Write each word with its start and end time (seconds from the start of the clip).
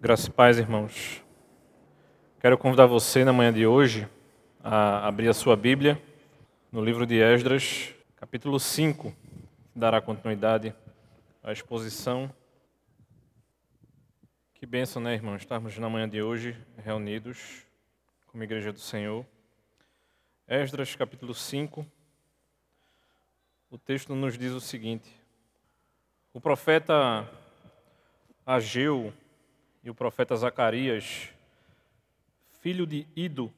Graças 0.00 0.26
e 0.26 0.30
paz, 0.30 0.58
irmãos. 0.58 1.24
Quero 2.38 2.56
convidar 2.56 2.86
você 2.86 3.24
na 3.24 3.32
manhã 3.32 3.52
de 3.52 3.66
hoje 3.66 4.08
a 4.62 5.04
abrir 5.08 5.28
a 5.28 5.34
sua 5.34 5.56
Bíblia 5.56 6.00
no 6.70 6.84
livro 6.84 7.04
de 7.04 7.16
Esdras, 7.16 7.92
capítulo 8.14 8.60
5, 8.60 9.10
que 9.10 9.76
dará 9.76 10.00
continuidade 10.00 10.72
à 11.42 11.50
exposição. 11.50 12.32
Que 14.54 14.64
bênção, 14.64 15.02
né, 15.02 15.14
irmãos, 15.14 15.38
estarmos 15.38 15.76
na 15.78 15.90
manhã 15.90 16.08
de 16.08 16.22
hoje 16.22 16.56
reunidos 16.76 17.66
como 18.28 18.44
Igreja 18.44 18.72
do 18.72 18.78
Senhor. 18.78 19.26
Esdras, 20.46 20.94
capítulo 20.94 21.34
5, 21.34 21.84
o 23.68 23.76
texto 23.76 24.14
nos 24.14 24.38
diz 24.38 24.52
o 24.52 24.60
seguinte: 24.60 25.10
O 26.32 26.40
profeta 26.40 27.28
Ageu 28.46 29.12
o 29.90 29.94
profeta 29.94 30.36
Zacarias, 30.36 31.30
filho 32.60 32.86
de 32.86 33.06
Ido, 33.16 33.52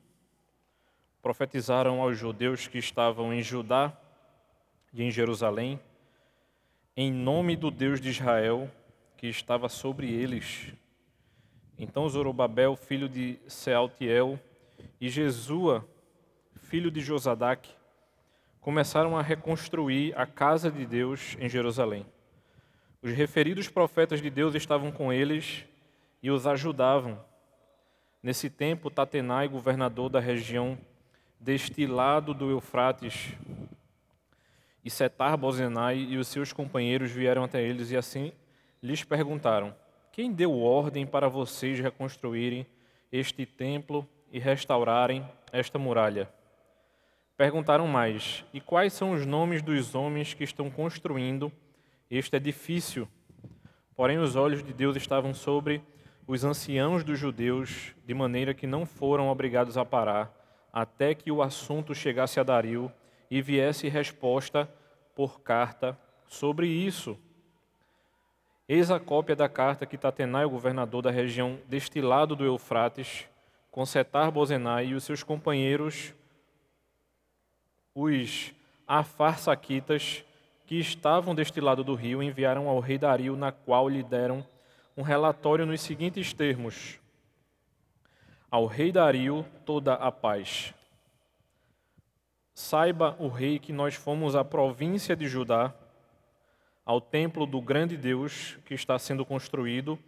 profetizaram 1.23 2.01
aos 2.01 2.19
judeus 2.19 2.67
que 2.67 2.79
estavam 2.79 3.33
em 3.33 3.43
Judá 3.43 3.93
e 4.93 5.03
em 5.03 5.11
Jerusalém, 5.11 5.81
em 6.97 7.13
nome 7.13 7.57
do 7.57 7.71
Deus 7.71 8.01
de 8.01 8.11
Israel 8.11 8.71
que 9.17 9.27
estava 9.27 9.69
sobre 9.69 10.13
eles. 10.13 10.73
Então 11.79 12.09
Zorobabel, 12.09 12.77
filho 12.77 13.09
de 13.09 13.39
Sealtiel, 13.47 14.39
e 15.01 15.09
Jesua, 15.09 15.87
filho 16.55 16.91
de 16.91 17.01
Josadac, 17.01 17.69
começaram 18.61 19.17
a 19.17 19.23
reconstruir 19.23 20.17
a 20.17 20.27
casa 20.27 20.71
de 20.71 20.85
Deus 20.85 21.37
em 21.39 21.49
Jerusalém. 21.49 22.07
Os 23.03 23.13
referidos 23.13 23.69
profetas 23.69 24.21
de 24.21 24.29
Deus 24.29 24.55
estavam 24.55 24.93
com 24.93 25.13
eles 25.13 25.65
e 26.23 26.31
os 26.31 26.47
ajudavam. 26.47 27.19
Nesse 28.23 28.51
tempo, 28.51 28.91
Tatenai, 28.91 29.49
governador 29.49 30.09
da 30.09 30.21
região 30.21 30.79
deste 31.39 31.87
lado 31.87 32.35
do 32.35 32.51
Eufrates, 32.51 33.35
e 34.85 34.91
Setar 34.91 35.37
Bozenai 35.37 35.99
e 35.99 36.17
os 36.17 36.29
seus 36.29 36.53
companheiros 36.53 37.11
vieram 37.11 37.45
até 37.45 37.63
eles 37.63 37.91
e 37.91 37.97
assim 37.97 38.33
lhes 38.83 39.05
perguntaram: 39.05 39.75
Quem 40.13 40.33
deu 40.33 40.59
ordem 40.59 41.07
para 41.07 41.29
vocês 41.29 41.79
reconstruírem 41.81 42.67
este 43.13 43.45
templo 43.45 44.09
e 44.33 44.39
restaurarem 44.39 45.27
esta 45.53 45.79
muralha? 45.79 46.29
Perguntaram 47.37 47.87
mais: 47.87 48.45
E 48.53 48.61
quais 48.61 48.93
são 48.93 49.13
os 49.13 49.27
nomes 49.27 49.63
dos 49.63 49.95
homens 49.95 50.35
que 50.35 50.45
estão 50.45 50.71
construindo 50.71 51.53
este 52.11 52.37
edifício? 52.37 53.09
Porém, 53.95 54.19
os 54.19 54.35
olhos 54.35 54.63
de 54.63 54.73
Deus 54.73 54.97
estavam 54.97 55.35
sobre 55.35 55.83
os 56.31 56.45
anciãos 56.45 57.03
dos 57.03 57.19
judeus, 57.19 57.93
de 58.07 58.15
maneira 58.15 58.55
que 58.55 58.65
não 58.65 58.87
foram 58.87 59.29
obrigados 59.29 59.77
a 59.77 59.85
parar, 59.85 60.33
até 60.73 61.13
que 61.13 61.29
o 61.33 61.43
assunto 61.43 61.93
chegasse 61.93 62.39
a 62.39 62.45
Dario 62.45 62.89
e 63.29 63.43
viesse 63.43 63.89
resposta 63.89 64.73
por 65.13 65.41
carta 65.41 65.99
sobre 66.29 66.69
isso. 66.69 67.19
Eis 68.69 68.93
a 68.93 69.01
cópia 69.01 69.35
da 69.35 69.49
carta 69.49 69.85
que 69.85 69.99
Tatenai, 69.99 70.45
o 70.45 70.51
governador 70.51 71.03
da 71.03 71.11
região 71.11 71.59
deste 71.67 72.01
lado 72.01 72.37
do 72.37 72.45
Eufrates, 72.45 73.27
com 73.69 73.85
Setar 73.85 74.31
Bozenai 74.31 74.87
e 74.87 74.95
os 74.95 75.03
seus 75.03 75.25
companheiros, 75.25 76.15
os 77.93 78.55
afarsaquitas, 78.87 80.25
que 80.65 80.79
estavam 80.79 81.35
deste 81.35 81.61
lado 81.61 81.83
do 81.83 81.97
rio, 81.97 82.23
enviaram 82.23 82.69
ao 82.69 82.79
rei 82.79 82.99
Dario, 82.99 83.35
na 83.35 83.51
qual 83.51 83.89
lhe 83.89 84.05
deram 84.05 84.47
um 84.97 85.03
relatório 85.03 85.65
nos 85.67 85.81
seguintes 85.81 86.33
termos: 86.33 86.99
Ao 88.51 88.67
rei 88.67 88.93
Dario 88.93 89.45
toda 89.65 89.95
a 89.95 90.11
paz. 90.11 90.75
Saiba 92.55 93.17
o 93.19 93.29
rei 93.29 93.59
que 93.59 93.73
nós 93.73 93.95
fomos 93.95 94.37
à 94.37 94.45
província 94.45 95.17
de 95.17 95.27
Judá, 95.27 95.73
ao 96.85 97.01
templo 97.01 97.47
do 97.47 97.61
grande 97.61 97.97
Deus 97.97 98.59
que 98.65 98.75
está 98.75 98.99
sendo 98.99 99.25
construído 99.25 99.99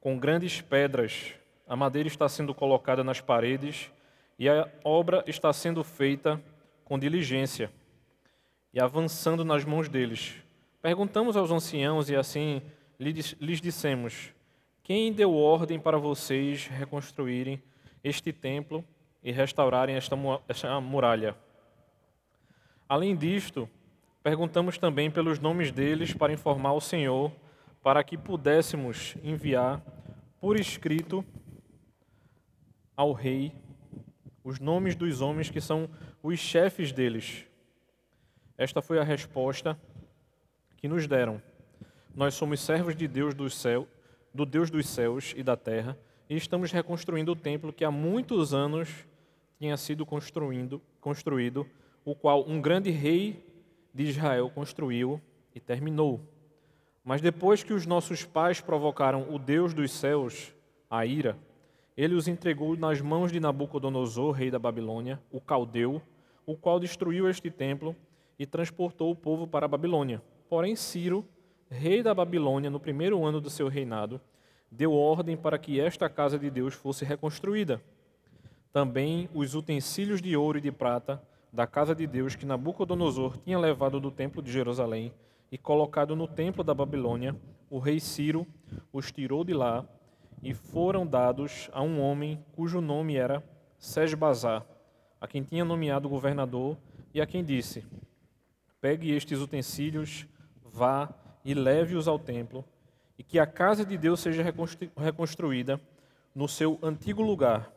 com 0.00 0.18
grandes 0.18 0.60
pedras. 0.60 1.34
A 1.66 1.74
madeira 1.74 2.06
está 2.06 2.28
sendo 2.28 2.54
colocada 2.54 3.02
nas 3.02 3.20
paredes 3.20 3.90
e 4.38 4.48
a 4.48 4.68
obra 4.84 5.24
está 5.26 5.52
sendo 5.52 5.82
feita 5.82 6.40
com 6.84 6.98
diligência 6.98 7.70
e 8.72 8.80
avançando 8.80 9.44
nas 9.44 9.64
mãos 9.64 9.88
deles. 9.88 10.34
Perguntamos 10.82 11.36
aos 11.36 11.50
anciãos 11.50 12.10
e 12.10 12.14
assim 12.14 12.62
lhes 12.98 13.60
dissemos: 13.60 14.32
Quem 14.82 15.12
deu 15.12 15.34
ordem 15.34 15.78
para 15.78 15.98
vocês 15.98 16.66
reconstruírem 16.66 17.62
este 18.02 18.32
templo 18.32 18.84
e 19.22 19.32
restaurarem 19.32 19.96
esta 19.96 20.16
muralha? 20.80 21.36
Além 22.88 23.16
disto, 23.16 23.68
perguntamos 24.22 24.78
também 24.78 25.10
pelos 25.10 25.38
nomes 25.38 25.72
deles 25.72 26.14
para 26.14 26.32
informar 26.32 26.72
o 26.72 26.80
Senhor, 26.80 27.32
para 27.82 28.02
que 28.02 28.16
pudéssemos 28.16 29.16
enviar 29.22 29.82
por 30.40 30.58
escrito 30.58 31.24
ao 32.96 33.12
rei 33.12 33.52
os 34.42 34.60
nomes 34.60 34.94
dos 34.94 35.20
homens 35.20 35.50
que 35.50 35.60
são 35.60 35.90
os 36.22 36.38
chefes 36.38 36.92
deles. 36.92 37.44
Esta 38.56 38.80
foi 38.80 38.98
a 38.98 39.04
resposta 39.04 39.78
que 40.76 40.88
nos 40.88 41.06
deram. 41.06 41.42
Nós 42.16 42.32
somos 42.32 42.60
servos 42.60 42.96
de 42.96 43.06
Deus 43.06 43.34
do 43.34 43.50
céu, 43.50 43.86
do 44.32 44.46
Deus 44.46 44.70
dos 44.70 44.88
céus 44.88 45.34
e 45.36 45.42
da 45.42 45.54
terra, 45.54 45.98
e 46.30 46.34
estamos 46.34 46.72
reconstruindo 46.72 47.32
o 47.32 47.36
templo 47.36 47.74
que 47.74 47.84
há 47.84 47.90
muitos 47.90 48.54
anos 48.54 49.06
tinha 49.58 49.76
sido 49.76 50.06
construindo, 50.06 50.80
construído, 50.98 51.66
o 52.06 52.14
qual 52.14 52.48
um 52.48 52.58
grande 52.58 52.90
rei 52.90 53.44
de 53.92 54.04
Israel 54.04 54.48
construiu 54.48 55.20
e 55.54 55.60
terminou. 55.60 56.22
Mas 57.04 57.20
depois 57.20 57.62
que 57.62 57.74
os 57.74 57.84
nossos 57.84 58.24
pais 58.24 58.62
provocaram 58.62 59.26
o 59.30 59.38
Deus 59.38 59.74
dos 59.74 59.92
céus, 59.92 60.54
a 60.88 61.04
ira, 61.04 61.36
ele 61.98 62.14
os 62.14 62.26
entregou 62.26 62.78
nas 62.78 62.98
mãos 62.98 63.30
de 63.30 63.38
Nabucodonosor, 63.38 64.32
rei 64.32 64.50
da 64.50 64.58
Babilônia, 64.58 65.20
o 65.30 65.38
caldeu, 65.38 66.00
o 66.46 66.56
qual 66.56 66.80
destruiu 66.80 67.28
este 67.28 67.50
templo 67.50 67.94
e 68.38 68.46
transportou 68.46 69.10
o 69.10 69.16
povo 69.16 69.46
para 69.46 69.66
a 69.66 69.68
Babilônia. 69.68 70.22
Porém, 70.48 70.74
Ciro, 70.74 71.22
rei 71.68 72.02
da 72.02 72.14
Babilônia, 72.14 72.70
no 72.70 72.80
primeiro 72.80 73.24
ano 73.24 73.40
do 73.40 73.50
seu 73.50 73.68
reinado, 73.68 74.20
deu 74.70 74.92
ordem 74.92 75.36
para 75.36 75.58
que 75.58 75.80
esta 75.80 76.08
casa 76.08 76.38
de 76.38 76.50
Deus 76.50 76.74
fosse 76.74 77.04
reconstruída. 77.04 77.80
Também 78.72 79.28
os 79.34 79.54
utensílios 79.54 80.20
de 80.20 80.36
ouro 80.36 80.58
e 80.58 80.60
de 80.60 80.70
prata 80.70 81.22
da 81.52 81.66
casa 81.66 81.94
de 81.94 82.06
Deus 82.06 82.34
que 82.34 82.44
Nabucodonosor 82.44 83.38
tinha 83.38 83.58
levado 83.58 83.98
do 83.98 84.10
templo 84.10 84.42
de 84.42 84.52
Jerusalém 84.52 85.12
e 85.50 85.56
colocado 85.56 86.14
no 86.14 86.28
templo 86.28 86.62
da 86.62 86.74
Babilônia, 86.74 87.34
o 87.70 87.78
rei 87.78 87.98
Ciro 87.98 88.46
os 88.92 89.10
tirou 89.10 89.44
de 89.44 89.54
lá 89.54 89.84
e 90.42 90.52
foram 90.52 91.06
dados 91.06 91.70
a 91.72 91.82
um 91.82 92.00
homem 92.00 92.44
cujo 92.52 92.80
nome 92.80 93.16
era 93.16 93.42
Sesbazar, 93.78 94.66
a 95.20 95.26
quem 95.26 95.42
tinha 95.42 95.64
nomeado 95.64 96.08
governador 96.08 96.76
e 97.14 97.20
a 97.20 97.26
quem 97.26 97.44
disse: 97.44 97.84
Pegue 98.80 99.10
estes 99.12 99.40
utensílios, 99.40 100.26
vá 100.64 101.08
e 101.46 101.54
leve-os 101.54 102.08
ao 102.08 102.18
templo, 102.18 102.64
e 103.16 103.22
que 103.22 103.38
a 103.38 103.46
casa 103.46 103.86
de 103.86 103.96
Deus 103.96 104.18
seja 104.18 104.44
reconstruída 104.96 105.80
no 106.34 106.48
seu 106.48 106.76
antigo 106.82 107.22
lugar. 107.22 107.70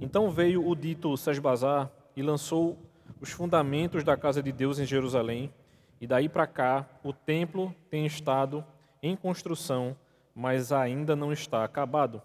Então 0.00 0.30
veio 0.30 0.66
o 0.66 0.74
dito 0.74 1.14
Sesbazar 1.14 1.90
e 2.16 2.22
lançou 2.22 2.78
os 3.20 3.30
fundamentos 3.30 4.02
da 4.02 4.16
casa 4.16 4.42
de 4.42 4.50
Deus 4.50 4.78
em 4.78 4.86
Jerusalém, 4.86 5.52
e 6.00 6.06
daí 6.06 6.26
para 6.26 6.46
cá 6.46 6.88
o 7.04 7.12
templo 7.12 7.74
tem 7.90 8.06
estado 8.06 8.64
em 9.02 9.14
construção, 9.14 9.94
mas 10.34 10.72
ainda 10.72 11.14
não 11.14 11.30
está 11.30 11.64
acabado. 11.64 12.22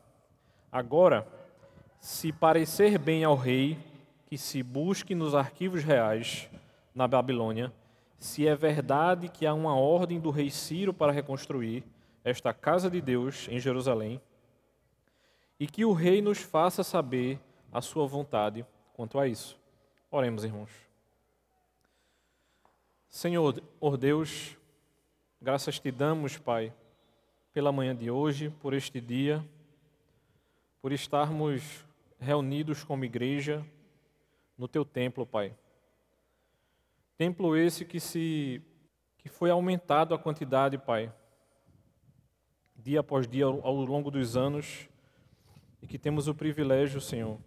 Agora, 0.71 1.27
se 1.99 2.31
parecer 2.31 2.97
bem 2.97 3.25
ao 3.25 3.35
rei, 3.35 3.77
que 4.25 4.37
se 4.37 4.63
busque 4.63 5.13
nos 5.13 5.35
arquivos 5.35 5.83
reais 5.83 6.49
na 6.95 7.09
Babilônia 7.09 7.73
se 8.21 8.47
é 8.47 8.55
verdade 8.55 9.29
que 9.29 9.47
há 9.47 9.53
uma 9.53 9.75
ordem 9.75 10.19
do 10.19 10.29
rei 10.29 10.51
Ciro 10.51 10.93
para 10.93 11.11
reconstruir 11.11 11.83
esta 12.23 12.53
casa 12.53 12.87
de 12.87 13.01
Deus 13.01 13.47
em 13.49 13.59
Jerusalém, 13.59 14.21
e 15.59 15.65
que 15.65 15.83
o 15.83 15.91
rei 15.91 16.21
nos 16.21 16.37
faça 16.37 16.83
saber 16.83 17.39
a 17.71 17.81
sua 17.81 18.05
vontade 18.05 18.63
quanto 18.93 19.17
a 19.17 19.27
isso. 19.27 19.59
Oremos, 20.11 20.43
irmãos. 20.43 20.69
Senhor, 23.09 23.59
oh 23.79 23.97
Deus, 23.97 24.55
graças 25.41 25.79
te 25.79 25.91
damos, 25.91 26.37
Pai, 26.37 26.71
pela 27.51 27.71
manhã 27.71 27.95
de 27.95 28.11
hoje, 28.11 28.51
por 28.61 28.75
este 28.75 29.01
dia, 29.01 29.43
por 30.79 30.91
estarmos 30.91 31.83
reunidos 32.19 32.83
como 32.83 33.03
igreja 33.03 33.65
no 34.55 34.67
teu 34.67 34.85
templo, 34.85 35.25
Pai. 35.25 35.55
Templo 37.21 37.55
esse 37.55 37.85
que 37.85 37.99
se 37.99 38.63
que 39.19 39.29
foi 39.29 39.51
aumentado 39.51 40.15
a 40.15 40.17
quantidade, 40.17 40.75
Pai. 40.75 41.13
Dia 42.75 43.01
após 43.01 43.27
dia, 43.27 43.45
ao 43.45 43.75
longo 43.75 44.09
dos 44.09 44.35
anos, 44.35 44.89
e 45.83 45.85
que 45.85 45.99
temos 45.99 46.27
o 46.27 46.33
privilégio, 46.33 46.99
Senhor, 46.99 47.37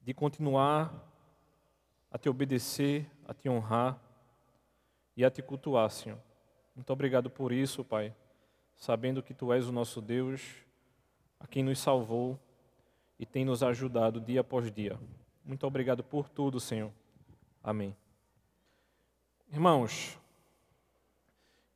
de 0.00 0.14
continuar 0.14 1.12
a 2.10 2.16
te 2.16 2.26
obedecer, 2.30 3.06
a 3.26 3.34
te 3.34 3.50
honrar 3.50 4.00
e 5.14 5.22
a 5.22 5.30
te 5.30 5.42
cultuar, 5.42 5.90
Senhor. 5.90 6.18
Muito 6.74 6.90
obrigado 6.90 7.28
por 7.28 7.52
isso, 7.52 7.84
Pai, 7.84 8.16
sabendo 8.78 9.22
que 9.22 9.34
Tu 9.34 9.52
és 9.52 9.68
o 9.68 9.72
nosso 9.72 10.00
Deus, 10.00 10.64
a 11.38 11.46
quem 11.46 11.62
nos 11.62 11.78
salvou 11.78 12.40
e 13.18 13.26
tem 13.26 13.44
nos 13.44 13.62
ajudado 13.62 14.22
dia 14.22 14.40
após 14.40 14.72
dia. 14.72 14.98
Muito 15.44 15.66
obrigado 15.66 16.02
por 16.02 16.30
tudo, 16.30 16.58
Senhor. 16.58 16.90
Amém. 17.68 17.94
Irmãos, 19.52 20.18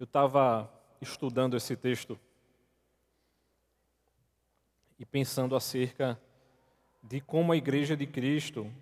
eu 0.00 0.04
estava 0.04 0.72
estudando 1.02 1.54
esse 1.54 1.76
texto 1.76 2.18
e 4.98 5.04
pensando 5.04 5.54
acerca 5.54 6.18
de 7.02 7.20
como 7.20 7.52
a 7.52 7.58
igreja 7.58 7.94
de 7.94 8.06
Cristo 8.06 8.72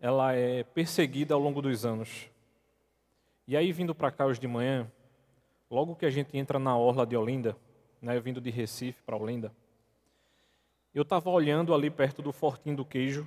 ela 0.00 0.32
é 0.32 0.64
perseguida 0.64 1.34
ao 1.34 1.40
longo 1.40 1.62
dos 1.62 1.86
anos. 1.86 2.28
E 3.46 3.56
aí 3.56 3.70
vindo 3.70 3.94
para 3.94 4.10
cá 4.10 4.26
hoje 4.26 4.40
de 4.40 4.48
manhã, 4.48 4.90
logo 5.70 5.94
que 5.94 6.04
a 6.04 6.10
gente 6.10 6.36
entra 6.36 6.58
na 6.58 6.76
orla 6.76 7.06
de 7.06 7.16
Olinda, 7.16 7.56
né, 8.00 8.18
vindo 8.18 8.40
de 8.40 8.50
Recife 8.50 9.00
para 9.04 9.16
Olinda, 9.16 9.54
eu 10.92 11.02
estava 11.02 11.30
olhando 11.30 11.72
ali 11.72 11.90
perto 11.90 12.20
do 12.20 12.32
Fortinho 12.32 12.74
do 12.74 12.84
Queijo, 12.84 13.24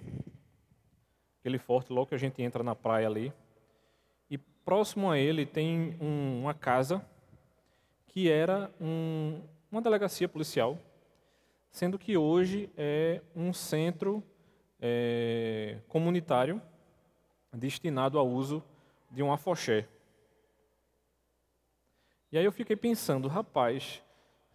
aquele 1.45 1.59
forte 1.59 1.93
logo 1.93 2.07
que 2.07 2.15
a 2.15 2.17
gente 2.17 2.41
entra 2.41 2.63
na 2.63 2.73
praia 2.73 3.05
ali, 3.05 3.31
e 4.31 4.35
próximo 4.35 5.11
a 5.11 5.19
ele 5.19 5.45
tem 5.45 5.95
um, 6.01 6.41
uma 6.41 6.55
casa 6.55 7.05
que 8.07 8.31
era 8.31 8.71
um, 8.81 9.39
uma 9.71 9.79
delegacia 9.79 10.27
policial 10.27 10.75
sendo 11.69 11.99
que 11.99 12.17
hoje 12.17 12.67
é 12.75 13.21
um 13.35 13.53
centro 13.53 14.23
é, 14.81 15.77
comunitário 15.87 16.59
destinado 17.53 18.17
ao 18.17 18.27
uso 18.27 18.63
de 19.11 19.21
um 19.21 19.31
afoxé. 19.31 19.87
E 22.31 22.39
aí 22.39 22.45
eu 22.45 22.51
fiquei 22.51 22.75
pensando, 22.75 23.27
rapaz, 23.27 24.01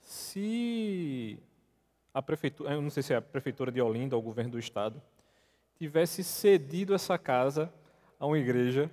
se 0.01 1.39
a 2.13 2.21
prefeitura, 2.21 2.73
eu 2.73 2.83
não 2.83 2.91
sei 2.91 3.05
se 3.05 3.13
é 3.13 3.17
a 3.17 3.23
prefeitura 3.23 3.71
de 3.71 3.81
Olinda 3.81 4.17
ou 4.17 4.23
o 4.23 4.25
governo 4.25 4.53
do 4.53 4.59
estado, 4.59 5.01
tivesse 5.81 6.23
cedido 6.23 6.93
essa 6.93 7.17
casa 7.17 7.73
a 8.19 8.27
uma 8.27 8.39
igreja, 8.39 8.91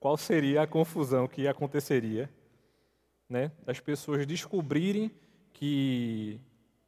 qual 0.00 0.16
seria 0.16 0.62
a 0.62 0.66
confusão 0.66 1.28
que 1.28 1.46
aconteceria, 1.46 2.30
né? 3.28 3.52
Das 3.62 3.78
pessoas 3.78 4.26
descobrirem 4.26 5.10
que 5.52 6.40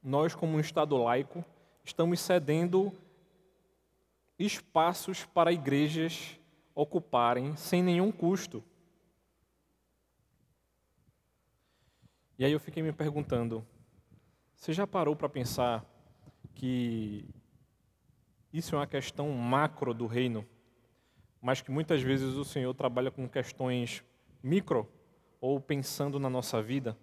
nós, 0.02 0.34
como 0.34 0.56
um 0.56 0.60
Estado 0.60 0.96
laico, 0.96 1.44
estamos 1.84 2.18
cedendo 2.18 2.90
espaços 4.38 5.26
para 5.26 5.52
igrejas 5.52 6.40
ocuparem 6.74 7.54
sem 7.56 7.82
nenhum 7.82 8.10
custo. 8.10 8.64
E 12.38 12.44
aí 12.46 12.52
eu 12.52 12.58
fiquei 12.58 12.82
me 12.82 12.90
perguntando: 12.90 13.66
você 14.54 14.72
já 14.72 14.86
parou 14.86 15.14
para 15.14 15.28
pensar 15.28 15.84
que 16.54 17.28
isso 18.54 18.76
é 18.76 18.78
uma 18.78 18.86
questão 18.86 19.28
macro 19.30 19.92
do 19.92 20.06
reino, 20.06 20.46
mas 21.42 21.60
que 21.60 21.72
muitas 21.72 22.00
vezes 22.00 22.36
o 22.36 22.44
Senhor 22.44 22.72
trabalha 22.72 23.10
com 23.10 23.28
questões 23.28 24.04
micro 24.40 24.88
ou 25.40 25.60
pensando 25.60 26.20
na 26.20 26.30
nossa 26.30 26.62
vida? 26.62 26.96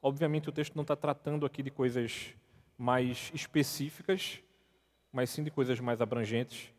Obviamente, 0.00 0.48
o 0.48 0.52
texto 0.52 0.76
não 0.76 0.82
está 0.82 0.94
tratando 0.94 1.44
aqui 1.44 1.64
de 1.64 1.70
coisas 1.72 2.32
mais 2.78 3.32
específicas, 3.34 4.40
mas 5.12 5.30
sim 5.30 5.42
de 5.42 5.50
coisas 5.50 5.80
mais 5.80 6.00
abrangentes, 6.00 6.72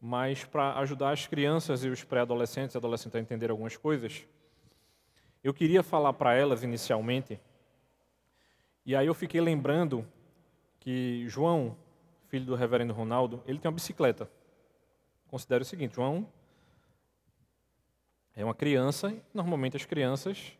mas 0.00 0.46
para 0.46 0.78
ajudar 0.78 1.10
as 1.10 1.26
crianças 1.26 1.84
e 1.84 1.90
os 1.90 2.02
pré-adolescentes 2.02 2.74
e 2.74 2.78
adolescentes 2.78 3.16
a 3.16 3.20
entender 3.20 3.50
algumas 3.50 3.76
coisas. 3.76 4.26
Eu 5.44 5.52
queria 5.52 5.82
falar 5.82 6.14
para 6.14 6.32
elas 6.32 6.62
inicialmente, 6.62 7.38
e 8.86 8.96
aí 8.96 9.06
eu 9.06 9.14
fiquei 9.14 9.42
lembrando 9.42 10.08
que 10.80 11.28
João, 11.28 11.76
filho 12.32 12.46
do 12.46 12.54
reverendo 12.54 12.94
Ronaldo, 12.94 13.42
ele 13.46 13.58
tem 13.58 13.68
uma 13.68 13.74
bicicleta. 13.74 14.26
Considere 15.28 15.60
o 15.60 15.66
seguinte, 15.66 15.96
João 15.96 16.26
é 18.34 18.42
uma 18.42 18.54
criança, 18.54 19.14
normalmente 19.34 19.76
as 19.76 19.84
crianças 19.84 20.56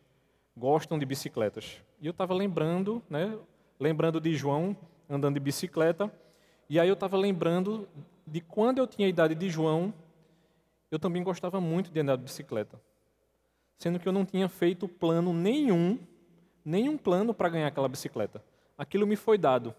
gostam 0.55 0.99
de 0.99 1.05
bicicletas. 1.07 1.81
E 1.99 2.05
eu 2.05 2.11
estava 2.11 2.31
lembrando, 2.31 3.01
né, 3.09 3.35
lembrando 3.79 4.21
de 4.21 4.35
João 4.35 4.77
andando 5.09 5.33
de 5.33 5.39
bicicleta, 5.39 6.13
e 6.69 6.79
aí 6.79 6.87
eu 6.87 6.93
estava 6.93 7.17
lembrando 7.17 7.89
de 8.27 8.39
quando 8.39 8.77
eu 8.77 8.85
tinha 8.85 9.07
a 9.07 9.09
idade 9.09 9.33
de 9.33 9.49
João, 9.49 9.91
eu 10.91 10.99
também 10.99 11.23
gostava 11.23 11.59
muito 11.59 11.89
de 11.89 11.99
andar 11.99 12.17
de 12.17 12.23
bicicleta. 12.23 12.79
Sendo 13.79 13.99
que 13.99 14.07
eu 14.07 14.13
não 14.13 14.27
tinha 14.27 14.47
feito 14.47 14.87
plano 14.87 15.33
nenhum, 15.33 15.97
nenhum 16.63 16.99
plano 16.99 17.33
para 17.33 17.49
ganhar 17.49 17.65
aquela 17.65 17.89
bicicleta. 17.89 18.43
Aquilo 18.77 19.07
me 19.07 19.15
foi 19.15 19.39
dado. 19.39 19.73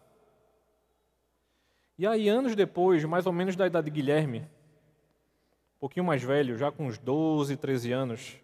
E 1.96 2.06
aí, 2.06 2.28
anos 2.28 2.56
depois, 2.56 3.04
mais 3.04 3.26
ou 3.26 3.32
menos 3.32 3.54
da 3.54 3.66
idade 3.66 3.84
de 3.84 3.90
Guilherme, 3.90 4.40
um 4.40 5.80
pouquinho 5.80 6.04
mais 6.04 6.22
velho, 6.22 6.56
já 6.58 6.72
com 6.72 6.86
uns 6.86 6.98
12, 6.98 7.56
13 7.56 7.92
anos, 7.92 8.36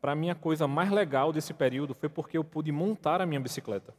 para 0.00 0.14
mim 0.14 0.30
a 0.30 0.34
coisa 0.34 0.66
mais 0.66 0.90
legal 0.90 1.32
desse 1.32 1.54
período 1.54 1.94
foi 1.94 2.08
porque 2.08 2.36
eu 2.36 2.42
pude 2.42 2.72
montar 2.72 3.20
a 3.20 3.26
minha 3.26 3.38
bicicleta. 3.38 3.94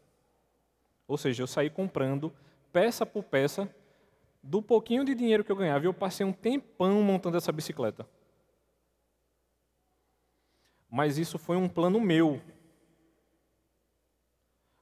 Ou 1.08 1.18
seja, 1.18 1.44
eu 1.44 1.48
saí 1.48 1.70
comprando 1.70 2.34
peça 2.74 3.06
por 3.06 3.24
peça 3.24 3.74
do 4.42 4.62
pouquinho 4.62 5.06
de 5.06 5.16
dinheiro 5.16 5.44
que 5.44 5.52
eu 5.52 5.56
ganhava. 5.56 5.86
E 5.86 5.88
eu 5.88 5.94
passei 5.94 6.26
um 6.26 6.34
tempão 6.34 7.02
montando 7.02 7.38
essa 7.38 7.52
bicicleta. 7.52 8.06
Mas 10.90 11.18
isso 11.18 11.38
foi 11.38 11.56
um 11.56 11.70
plano 11.70 12.02
meu. 12.02 12.42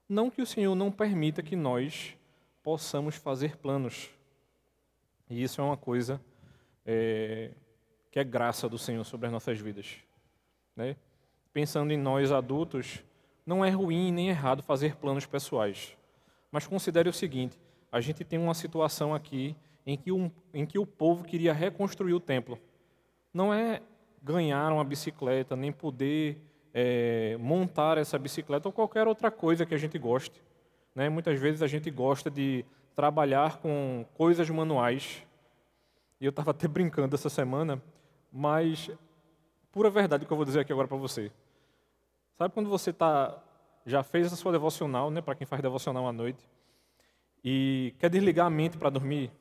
Não 0.09 0.31
que 0.31 0.41
o 0.41 0.45
Senhor 0.45 0.73
não 0.73 0.91
permita 0.91 1.43
que 1.43 1.55
nós 1.55 2.17
possamos 2.63 3.15
fazer 3.15 3.57
planos. 3.57 4.09
E 5.29 5.41
isso 5.41 5.61
é 5.61 5.63
uma 5.63 5.77
coisa 5.77 6.21
é, 6.85 7.51
que 8.11 8.19
é 8.19 8.23
graça 8.23 8.67
do 8.67 8.77
Senhor 8.77 9.03
sobre 9.03 9.27
as 9.27 9.33
nossas 9.33 9.59
vidas. 9.59 9.97
Né? 10.75 10.95
pensando 11.53 11.91
em 11.91 11.97
nós 11.97 12.31
adultos, 12.31 13.03
não 13.45 13.63
é 13.63 13.69
ruim 13.69 14.11
nem 14.11 14.29
errado 14.29 14.63
fazer 14.63 14.95
planos 14.95 15.25
pessoais. 15.25 15.95
Mas 16.51 16.67
considere 16.67 17.09
o 17.09 17.13
seguinte: 17.13 17.59
a 17.91 17.99
gente 17.99 18.23
tem 18.23 18.39
uma 18.39 18.53
situação 18.53 19.13
aqui 19.13 19.55
em 19.85 19.97
que, 19.97 20.11
um, 20.11 20.31
em 20.53 20.65
que 20.65 20.79
o 20.79 20.85
povo 20.85 21.23
queria 21.23 21.53
reconstruir 21.53 22.13
o 22.13 22.19
templo. 22.19 22.57
Não 23.33 23.53
é 23.53 23.81
ganhar 24.21 24.71
uma 24.71 24.83
bicicleta, 24.83 25.55
nem 25.55 25.71
poder 25.71 26.39
é, 26.73 27.37
montar 27.39 27.97
essa 27.97 28.19
bicicleta 28.19 28.67
ou 28.67 28.73
qualquer 28.73 29.07
outra 29.07 29.31
coisa 29.31 29.65
que 29.65 29.73
a 29.73 29.77
gente 29.77 29.97
goste. 29.97 30.41
Né? 30.95 31.09
Muitas 31.09 31.39
vezes 31.39 31.61
a 31.61 31.67
gente 31.67 31.89
gosta 31.89 32.29
de 32.29 32.65
trabalhar 32.95 33.57
com 33.57 34.05
coisas 34.13 34.49
manuais. 34.49 35.25
E 36.19 36.25
eu 36.25 36.29
estava 36.29 36.51
até 36.51 36.67
brincando 36.67 37.15
essa 37.15 37.29
semana, 37.29 37.81
mas 38.31 38.91
pura 39.71 39.89
verdade 39.89 40.25
que 40.25 40.31
eu 40.31 40.37
vou 40.37 40.45
dizer 40.45 40.59
aqui 40.59 40.71
agora 40.71 40.87
para 40.87 40.97
você. 40.97 41.31
Sabe 42.37 42.53
quando 42.53 42.69
você 42.69 42.91
tá, 42.91 43.41
já 43.85 44.03
fez 44.03 44.31
a 44.31 44.35
sua 44.35 44.51
devocional, 44.51 45.09
né, 45.09 45.21
para 45.21 45.35
quem 45.35 45.47
faz 45.47 45.61
devocional 45.61 46.07
à 46.07 46.11
noite, 46.11 46.43
e 47.43 47.95
quer 47.97 48.09
desligar 48.09 48.45
a 48.45 48.49
mente 48.49 48.77
para 48.77 48.89
dormir? 48.89 49.31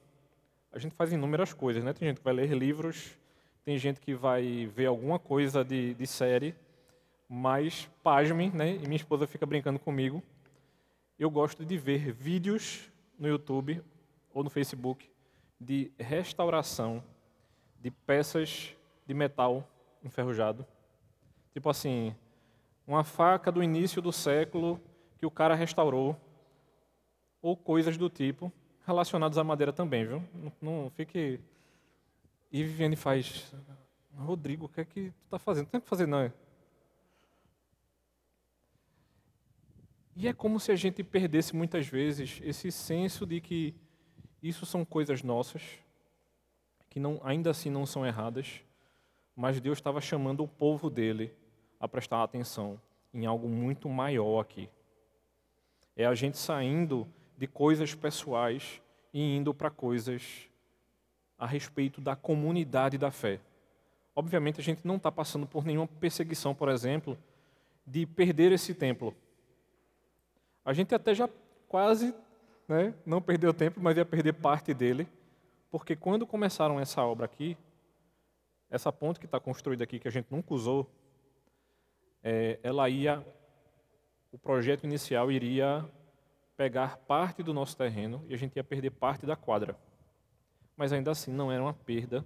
A 0.73 0.79
gente 0.79 0.95
faz 0.95 1.13
inúmeras 1.13 1.53
coisas, 1.53 1.83
né? 1.83 1.93
Tem 1.93 2.09
gente 2.09 2.19
que 2.19 2.25
vai 2.25 2.33
ler 2.33 2.53
livros, 2.53 3.19
tem 3.65 3.77
gente 3.77 4.01
que 4.01 4.15
vai 4.15 4.67
ver 4.75 4.87
alguma 4.87 5.19
coisa 5.19 5.65
de, 5.65 5.95
de 5.95 6.07
série, 6.07 6.55
mas, 7.29 7.89
pasmem, 8.03 8.51
né? 8.51 8.77
E 8.77 8.81
minha 8.81 8.97
esposa 8.97 9.27
fica 9.27 9.45
brincando 9.45 9.79
comigo. 9.79 10.23
Eu 11.21 11.31
gosto 11.31 11.67
de 11.67 11.77
ver 11.77 12.15
vídeos 12.15 12.91
no 13.19 13.29
YouTube 13.29 13.85
ou 14.33 14.43
no 14.43 14.49
Facebook 14.49 15.07
de 15.61 15.93
restauração 15.99 17.05
de 17.79 17.91
peças 17.91 18.75
de 19.07 19.13
metal 19.13 19.69
enferrujado. 20.03 20.67
Tipo 21.53 21.69
assim, 21.69 22.17
uma 22.87 23.05
faca 23.05 23.53
do 23.53 23.63
início 23.63 24.01
do 24.01 24.11
século 24.11 24.81
que 25.19 25.27
o 25.27 25.31
cara 25.31 25.55
restaurou, 25.55 26.17
ou 27.43 27.55
coisas 27.55 27.99
do 27.99 28.09
tipo, 28.09 28.51
relacionadas 28.87 29.37
à 29.37 29.45
madeira 29.45 29.75
também, 29.75 30.07
viu? 30.07 30.25
Não, 30.33 30.53
não 30.63 30.91
fique. 30.91 31.39
E 32.51 32.65
Viviane 32.65 32.97
faz. 32.97 33.55
Rodrigo, 34.17 34.65
o 34.65 34.69
que 34.71 34.81
é 34.81 34.85
que 34.87 35.11
tu 35.11 35.25
está 35.27 35.39
fazendo? 35.39 35.65
Não 35.65 35.71
tem 35.73 35.81
que 35.83 35.89
fazer, 35.89 36.07
não. 36.07 36.33
E 40.17 40.29
é 40.29 40.33
como 40.33 40.59
se 40.59 40.73
a 40.73 40.77
gente 40.77 41.03
perdesse 41.03 41.55
muitas 41.55 41.87
vezes 41.87 42.41
esse 42.43 42.71
senso 42.71 43.27
de 43.27 43.41
que 43.41 43.75
isso 44.43 44.67
são 44.67 44.85
coisas 44.85 45.23
nossas, 45.23 45.63
que 46.89 46.99
não, 46.99 47.21
ainda 47.23 47.51
assim 47.51 47.71
não 47.71 47.87
são 47.87 48.05
erradas, 48.05 48.63
mas 49.37 49.61
Deus 49.61 49.79
estava 49.79 50.01
chamando 50.01 50.43
o 50.43 50.49
povo 50.49 50.91
dele 50.91 51.33
a 51.79 51.89
prestar 51.89 52.23
atenção 52.23 52.81
em 53.15 53.27
algo 53.27 53.49
muito 53.49 53.89
maior 53.89 54.41
aqui. 54.41 54.69
É 55.97 56.05
a 56.05 56.15
gente 56.15 56.39
saindo 56.39 57.07
de 57.37 57.47
coisas 57.47 57.95
pessoais 57.95 58.81
e 59.13 59.37
indo 59.37 59.55
para 59.55 59.71
coisas 59.71 60.49
a 61.39 61.47
respeito 61.47 62.01
da 62.01 62.15
comunidade 62.15 62.99
da 62.99 63.11
fé. 63.11 63.41
Obviamente, 64.15 64.61
a 64.61 64.63
gente 64.63 64.87
não 64.87 64.97
está 64.97 65.11
passando 65.11 65.47
por 65.47 65.65
nenhuma 65.65 65.87
perseguição, 65.87 66.55
por 66.55 66.69
exemplo, 66.69 67.17
de 67.87 68.05
perder 68.05 68.53
esse 68.53 68.75
templo. 68.75 69.15
A 70.65 70.73
gente 70.73 70.95
até 70.95 71.15
já 71.15 71.29
quase 71.69 72.15
né, 72.69 72.95
não 73.05 73.21
perdeu 73.21 73.53
tempo, 73.53 73.81
mas 73.81 73.97
ia 73.97 74.05
perder 74.05 74.35
parte 74.35 74.73
dele, 74.73 75.09
porque 75.71 75.97
quando 75.97 76.27
começaram 76.27 76.79
essa 76.79 77.03
obra 77.03 77.27
aqui, 77.27 77.57
essa 78.71 78.93
ponte 78.93 79.19
que 79.19 79.27
está 79.27 79.41
construída 79.41 79.83
aqui, 79.83 79.99
que 79.99 80.07
a 80.07 80.11
gente 80.11 80.29
nunca 80.31 80.55
usou, 80.55 80.89
é, 82.23 82.61
ela 82.63 82.89
ia, 82.89 83.25
o 84.31 84.39
projeto 84.39 84.85
inicial 84.85 85.33
iria 85.33 85.85
pegar 86.57 86.99
parte 86.99 87.43
do 87.43 87.53
nosso 87.53 87.77
terreno 87.77 88.25
e 88.29 88.35
a 88.35 88.37
gente 88.37 88.55
ia 88.55 88.63
perder 88.63 88.91
parte 88.91 89.27
da 89.27 89.35
quadra. 89.35 89.77
Mas 90.77 90.93
ainda 90.93 91.11
assim 91.11 91.33
não 91.33 91.51
era 91.51 91.63
uma 91.63 91.75
perda 91.75 92.25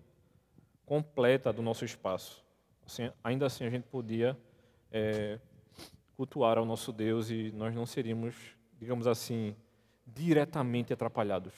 completa 0.84 1.52
do 1.52 1.62
nosso 1.62 1.84
espaço. 1.84 2.44
Assim, 2.84 3.10
ainda 3.22 3.46
assim 3.46 3.64
a 3.64 3.70
gente 3.70 3.84
podia 3.84 4.36
é, 4.92 5.38
cultuar 6.16 6.58
ao 6.58 6.64
nosso 6.64 6.92
Deus 6.92 7.30
e 7.30 7.52
nós 7.52 7.74
não 7.74 7.86
seríamos, 7.86 8.34
digamos 8.78 9.06
assim, 9.06 9.54
diretamente 10.06 10.92
atrapalhados. 10.92 11.54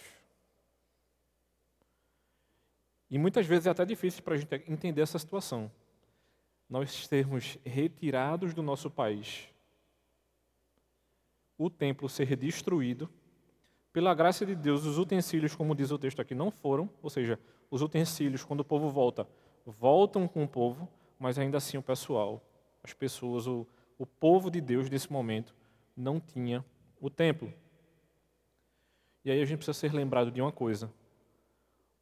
E 3.10 3.18
muitas 3.18 3.46
vezes 3.46 3.66
é 3.66 3.70
até 3.70 3.84
difícil 3.84 4.22
para 4.22 4.34
a 4.34 4.36
gente 4.36 4.54
entender 4.68 5.00
essa 5.00 5.18
situação. 5.18 5.70
Nós 6.68 7.06
sermos 7.06 7.58
retirados 7.64 8.52
do 8.52 8.62
nosso 8.62 8.90
país, 8.90 9.48
o 11.56 11.70
templo 11.70 12.08
ser 12.08 12.34
destruído, 12.36 13.08
pela 13.92 14.14
graça 14.14 14.44
de 14.44 14.54
Deus, 14.54 14.84
os 14.84 14.98
utensílios, 14.98 15.54
como 15.54 15.74
diz 15.74 15.90
o 15.90 15.98
texto 15.98 16.20
aqui, 16.20 16.34
não 16.34 16.50
foram, 16.50 16.90
ou 17.02 17.08
seja, 17.08 17.38
os 17.70 17.80
utensílios, 17.80 18.44
quando 18.44 18.60
o 18.60 18.64
povo 18.64 18.90
volta, 18.90 19.26
voltam 19.64 20.28
com 20.28 20.44
o 20.44 20.48
povo, 20.48 20.88
mas 21.18 21.38
ainda 21.38 21.56
assim 21.56 21.78
o 21.78 21.82
pessoal, 21.82 22.42
as 22.82 22.92
pessoas, 22.92 23.46
o, 23.46 23.66
o 23.98 24.04
povo 24.04 24.50
de 24.50 24.60
Deus 24.60 24.90
nesse 24.90 25.10
momento, 25.10 25.54
não 25.96 26.20
tinha 26.20 26.64
o 27.00 27.08
templo. 27.08 27.52
E 29.24 29.30
aí 29.30 29.40
a 29.40 29.44
gente 29.44 29.58
precisa 29.58 29.78
ser 29.78 29.92
lembrado 29.92 30.30
de 30.30 30.40
uma 30.40 30.52
coisa: 30.52 30.92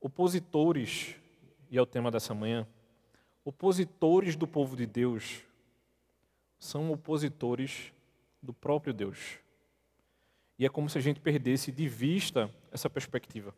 opositores, 0.01 1.17
e 1.71 1.79
é 1.79 1.83
o 1.83 1.87
tema 1.87 2.11
dessa 2.11 2.35
manhã, 2.35 2.67
opositores 3.45 4.37
do 4.37 4.47
povo 4.47 4.77
de 4.77 4.87
Deus 4.87 5.43
são 6.59 6.91
opositores 6.91 7.93
do 8.43 8.53
próprio 8.53 8.93
Deus. 8.93 9.39
E 10.59 10.65
é 10.65 10.69
como 10.69 10.89
se 10.89 10.99
a 10.99 11.01
gente 11.01 11.21
perdesse 11.21 11.73
de 11.73 11.89
vista 11.89 12.51
essa 12.71 12.89
perspectiva. 12.89 13.55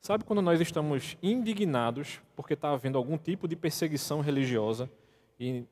Sabe 0.00 0.24
quando 0.24 0.40
nós 0.40 0.60
estamos 0.60 1.16
indignados 1.22 2.20
porque 2.36 2.54
está 2.54 2.70
havendo 2.70 2.96
algum 2.96 3.18
tipo 3.18 3.48
de 3.48 3.56
perseguição 3.56 4.20
religiosa 4.20 4.88
e 5.38 5.64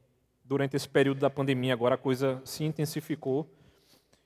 durante 0.49 0.77
esse 0.77 0.89
período 0.89 1.21
da 1.21 1.29
pandemia 1.29 1.73
agora 1.73 1.97
a 1.97 1.99
coisa 1.99 2.41
se 2.45 2.65
intensificou 2.65 3.49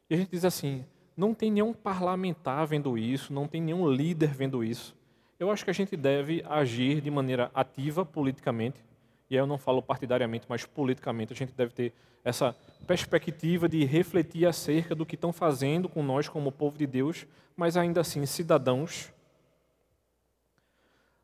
e 0.09 0.15
a 0.15 0.17
gente 0.17 0.31
diz 0.31 0.45
assim: 0.45 0.85
não 1.17 1.33
tem 1.33 1.51
nenhum 1.51 1.73
parlamentar 1.73 2.67
vendo 2.67 2.99
isso, 2.99 3.33
não 3.33 3.47
tem 3.47 3.63
nenhum 3.63 3.89
líder 3.89 4.35
vendo 4.35 4.65
isso. 4.65 4.97
Eu 5.39 5.51
acho 5.51 5.65
que 5.65 5.71
a 5.71 5.75
gente 5.75 5.97
deve 5.97 6.45
agir 6.49 7.01
de 7.01 7.11
maneira 7.11 7.51
ativa 7.55 8.05
politicamente, 8.05 8.85
e 9.31 9.37
aí 9.37 9.41
eu 9.41 9.47
não 9.47 9.57
falo 9.57 9.81
partidariamente, 9.81 10.47
mas 10.49 10.67
politicamente, 10.67 11.33
a 11.33 11.37
gente 11.37 11.53
deve 11.53 11.73
ter 11.73 11.93
essa 12.25 12.55
perspectiva 12.87 13.69
de 13.69 13.85
refletir 13.85 14.47
acerca 14.47 14.95
do 14.95 15.07
que 15.07 15.15
estão 15.15 15.33
fazendo 15.33 15.89
com 15.89 16.03
nós 16.03 16.29
como 16.29 16.53
povo 16.53 16.77
de 16.77 16.87
Deus, 16.87 17.27
mas 17.57 17.77
ainda 17.77 18.01
assim 18.01 18.27
cidadãos. 18.27 19.13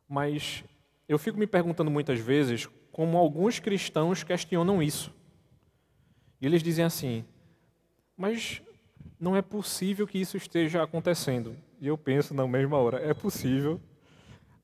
Mas 0.07 0.63
eu 1.07 1.19
fico 1.19 1.37
me 1.37 1.45
perguntando 1.45 1.91
muitas 1.91 2.19
vezes 2.19 2.67
como 2.97 3.15
alguns 3.15 3.59
cristãos 3.59 4.23
questionam 4.23 4.81
isso. 4.81 5.13
E 6.41 6.47
eles 6.47 6.63
dizem 6.63 6.83
assim: 6.83 7.23
mas 8.17 8.59
não 9.19 9.35
é 9.35 9.41
possível 9.43 10.07
que 10.07 10.17
isso 10.17 10.35
esteja 10.35 10.81
acontecendo. 10.81 11.55
E 11.79 11.85
eu 11.85 11.95
penso 11.95 12.33
na 12.33 12.47
mesma 12.47 12.77
hora, 12.77 12.97
é 12.97 13.13
possível. 13.13 13.79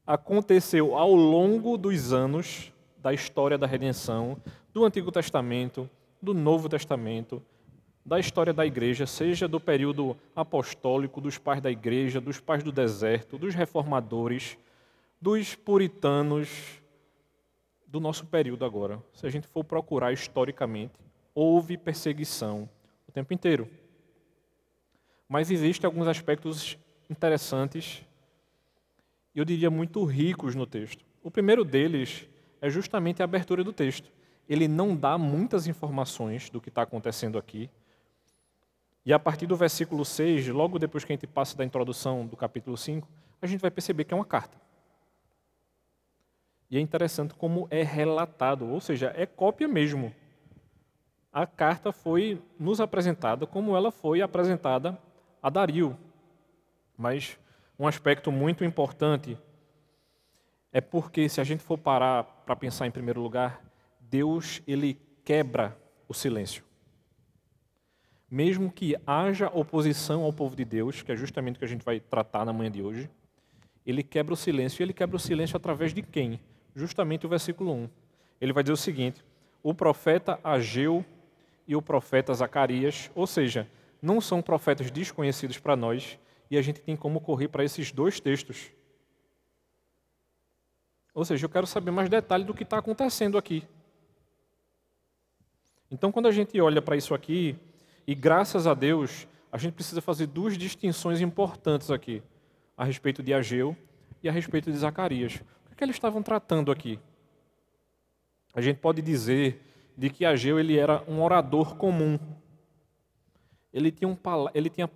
Aconteceu 0.06 0.98
ao 0.98 1.14
longo 1.14 1.78
dos 1.78 2.12
anos 2.12 2.74
da 2.98 3.14
história 3.14 3.56
da 3.56 3.68
redenção, 3.68 4.42
do 4.74 4.84
Antigo 4.84 5.12
Testamento, 5.12 5.88
do 6.20 6.34
Novo 6.34 6.68
Testamento, 6.68 7.40
da 8.04 8.20
história 8.20 8.52
da 8.52 8.66
igreja, 8.66 9.06
seja 9.06 9.48
do 9.48 9.60
período 9.60 10.18
apostólico, 10.36 11.22
dos 11.22 11.38
pais 11.38 11.62
da 11.62 11.70
igreja, 11.70 12.20
dos 12.20 12.40
pais 12.40 12.64
do 12.64 12.72
deserto, 12.72 13.38
dos 13.38 13.54
reformadores, 13.54 14.58
dos 15.22 15.54
puritanos, 15.54 16.82
do 17.94 18.00
nosso 18.00 18.26
período 18.26 18.66
agora. 18.66 19.00
Se 19.14 19.28
a 19.28 19.30
gente 19.30 19.46
for 19.46 19.64
procurar 19.64 20.12
historicamente, 20.12 20.96
houve 21.36 21.78
perseguição 21.78 22.68
o 23.08 23.12
tempo 23.12 23.32
inteiro. 23.36 23.70
Mas 25.30 25.52
existem 25.52 25.86
alguns 25.86 26.08
aspectos 26.08 26.76
interessantes, 27.08 28.04
e 29.36 29.38
eu 29.38 29.46
diria 29.46 29.70
muito 29.70 30.04
ricos 30.06 30.56
no 30.56 30.66
texto. 30.66 31.06
O 31.22 31.30
primeiro 31.30 31.64
deles 31.64 32.28
é 32.60 32.68
justamente 32.68 33.22
a 33.22 33.26
abertura 33.26 33.64
do 33.64 33.72
texto. 33.72 34.12
Ele 34.50 34.68
não 34.68 34.96
dá 34.96 35.16
muitas 35.16 35.68
informações 35.68 36.50
do 36.50 36.60
que 36.60 36.70
está 36.70 36.82
acontecendo 36.82 37.38
aqui. 37.38 37.70
E 39.06 39.14
a 39.14 39.20
partir 39.20 39.46
do 39.46 39.56
versículo 39.56 40.04
6, 40.04 40.48
logo 40.48 40.80
depois 40.80 41.06
que 41.06 41.14
a 41.14 41.16
gente 41.16 41.28
passa 41.28 41.56
da 41.56 41.64
introdução 41.64 42.26
do 42.26 42.36
capítulo 42.36 42.76
5, 42.76 43.08
a 43.40 43.46
gente 43.46 43.62
vai 43.62 43.70
perceber 43.70 44.04
que 44.04 44.16
é 44.16 44.18
uma 44.18 44.26
carta. 44.26 44.58
E 46.74 46.78
é 46.78 46.80
interessante 46.80 47.36
como 47.36 47.68
é 47.70 47.84
relatado, 47.84 48.68
ou 48.68 48.82
seja, 48.82 49.14
é 49.16 49.28
cópia 49.28 49.68
mesmo. 49.68 50.12
A 51.32 51.46
carta 51.46 51.92
foi 51.92 52.42
nos 52.60 52.82
apresentada 52.82 53.46
como 53.46 53.78
ela 53.78 53.92
foi 53.92 54.24
apresentada 54.24 54.98
a 55.40 55.52
Dario. 55.52 55.96
Mas 56.98 57.38
um 57.78 57.88
aspecto 57.88 58.32
muito 58.32 58.66
importante 58.66 59.38
é 60.72 60.82
porque 60.82 61.30
se 61.30 61.40
a 61.40 61.44
gente 61.44 61.62
for 61.62 61.78
parar 61.78 62.24
para 62.44 62.56
pensar 62.56 62.88
em 62.88 62.92
primeiro 62.92 63.22
lugar, 63.22 63.62
Deus 64.00 64.60
ele 64.66 65.00
quebra 65.24 65.78
o 66.10 66.14
silêncio. 66.16 66.64
Mesmo 68.28 68.72
que 68.72 68.96
haja 69.06 69.48
oposição 69.54 70.24
ao 70.24 70.34
povo 70.34 70.56
de 70.56 70.66
Deus, 70.66 71.04
que 71.04 71.12
é 71.12 71.16
justamente 71.16 71.58
o 71.58 71.60
que 71.60 71.66
a 71.66 71.68
gente 71.68 71.86
vai 71.86 72.00
tratar 72.00 72.44
na 72.44 72.52
manhã 72.52 72.72
de 72.72 72.82
hoje, 72.82 73.12
ele 73.86 74.02
quebra 74.02 74.34
o 74.34 74.38
silêncio. 74.38 74.82
E 74.82 74.84
ele 74.86 74.94
quebra 74.94 75.18
o 75.18 75.20
silêncio 75.20 75.56
através 75.56 75.94
de 75.94 76.02
quem? 76.02 76.40
Justamente 76.76 77.26
o 77.26 77.30
versículo 77.30 77.74
1. 77.74 77.90
Ele 78.42 78.54
vai 78.54 78.64
dizer 78.64 78.74
o 78.74 78.78
seguinte: 78.78 79.24
o 79.62 79.74
profeta 79.74 80.40
Ageu 80.44 81.06
e 81.68 81.76
o 81.76 81.82
profeta 81.82 82.34
Zacarias, 82.34 83.10
ou 83.16 83.26
seja, 83.26 83.68
não 84.02 84.20
são 84.20 84.42
profetas 84.42 84.92
desconhecidos 84.92 85.58
para 85.58 85.76
nós 85.76 86.20
e 86.52 86.58
a 86.58 86.62
gente 86.62 86.82
tem 86.82 86.96
como 86.96 87.22
correr 87.22 87.48
para 87.48 87.64
esses 87.64 87.92
dois 87.92 88.20
textos. 88.20 88.72
Ou 91.14 91.24
seja, 91.24 91.46
eu 91.46 91.50
quero 91.50 91.66
saber 91.66 91.92
mais 91.92 92.10
detalhes 92.10 92.46
do 92.46 92.54
que 92.54 92.64
está 92.64 92.80
acontecendo 92.80 93.38
aqui. 93.38 93.64
Então, 95.90 96.12
quando 96.12 96.28
a 96.28 96.32
gente 96.32 96.60
olha 96.60 96.82
para 96.82 96.98
isso 96.98 97.14
aqui, 97.14 97.56
e 98.06 98.16
graças 98.16 98.66
a 98.66 98.74
Deus, 98.74 99.28
a 99.52 99.58
gente 99.58 99.74
precisa 99.74 100.02
fazer 100.02 100.26
duas 100.28 100.58
distinções 100.58 101.22
importantes 101.22 101.92
aqui, 101.92 102.22
a 102.76 102.84
respeito 102.84 103.22
de 103.22 103.34
Ageu 103.34 103.78
e 104.22 104.28
a 104.28 104.32
respeito 104.32 104.72
de 104.72 104.78
Zacarias. 104.78 105.42
O 105.74 105.76
que, 105.76 105.84
eles 105.84 105.96
estavam 105.96 106.22
tratando 106.22 106.72
aqui? 106.72 107.00
A 108.54 108.62
gente 108.62 108.78
pode 108.78 109.02
dizer 109.02 109.60
de 109.98 110.08
que 110.08 110.24
Ageu 110.24 110.60
ele 110.60 110.78
era 110.78 111.04
um 111.08 111.20
orador 111.24 111.76
comum, 111.76 112.20
ele 113.74 113.92
tinha 113.92 114.08
um, 114.08 114.16
ele 114.54 114.70
tinha, 114.70 114.88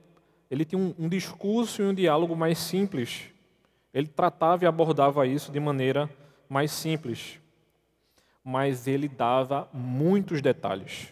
ele 0.52 0.64
tinha 0.64 0.80
um, 0.80 0.94
um 1.00 1.10
discurso 1.10 1.82
e 1.82 1.86
um 1.86 1.96
diálogo 1.96 2.36
mais 2.36 2.60
simples. 2.60 3.32
Ele 3.92 4.06
tratava 4.06 4.66
e 4.66 4.68
abordava 4.68 5.26
isso 5.26 5.52
de 5.52 5.60
maneira 5.60 6.08
mais 6.48 6.70
simples. 6.70 7.40
Mas 8.44 8.86
ele 8.86 9.08
dava 9.08 9.68
muitos 9.74 10.44
detalhes. 10.44 11.12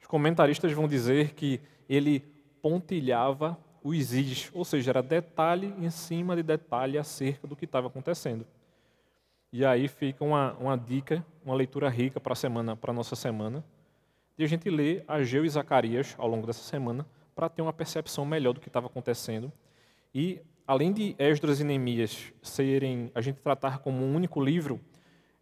Os 0.00 0.06
comentaristas 0.06 0.72
vão 0.72 0.88
dizer 0.88 1.34
que 1.34 1.60
ele 1.86 2.20
pontilhava 2.62 3.58
os 3.84 4.14
is, 4.14 4.50
ou 4.54 4.64
seja, 4.64 4.90
era 4.90 5.02
detalhe 5.02 5.72
em 5.78 5.90
cima 5.90 6.34
de 6.34 6.42
detalhe 6.42 6.96
acerca 6.98 7.46
do 7.46 7.54
que 7.54 7.66
estava 7.66 7.86
acontecendo. 7.86 8.46
E 9.52 9.64
aí 9.64 9.86
fica 9.86 10.24
uma, 10.24 10.54
uma 10.54 10.76
dica, 10.76 11.24
uma 11.44 11.54
leitura 11.54 11.88
rica 11.88 12.18
para 12.18 12.32
a 12.32 12.36
semana, 12.36 12.74
para 12.74 12.92
nossa 12.92 13.14
semana, 13.14 13.62
de 14.36 14.42
a 14.42 14.48
gente 14.48 14.68
ler 14.68 15.04
Ageu 15.06 15.44
e 15.44 15.48
Zacarias 15.48 16.16
ao 16.18 16.26
longo 16.26 16.46
dessa 16.46 16.62
semana 16.62 17.06
para 17.36 17.48
ter 17.48 17.62
uma 17.62 17.72
percepção 17.72 18.24
melhor 18.24 18.54
do 18.54 18.60
que 18.60 18.68
estava 18.68 18.86
acontecendo. 18.86 19.52
E, 20.12 20.40
além 20.66 20.92
de 20.92 21.14
Esdras 21.18 21.60
e 21.60 21.64
Neemias 21.64 22.32
serem, 22.42 23.12
a 23.14 23.20
gente 23.20 23.36
tratar 23.36 23.78
como 23.78 24.02
um 24.02 24.14
único 24.14 24.42
livro, 24.42 24.80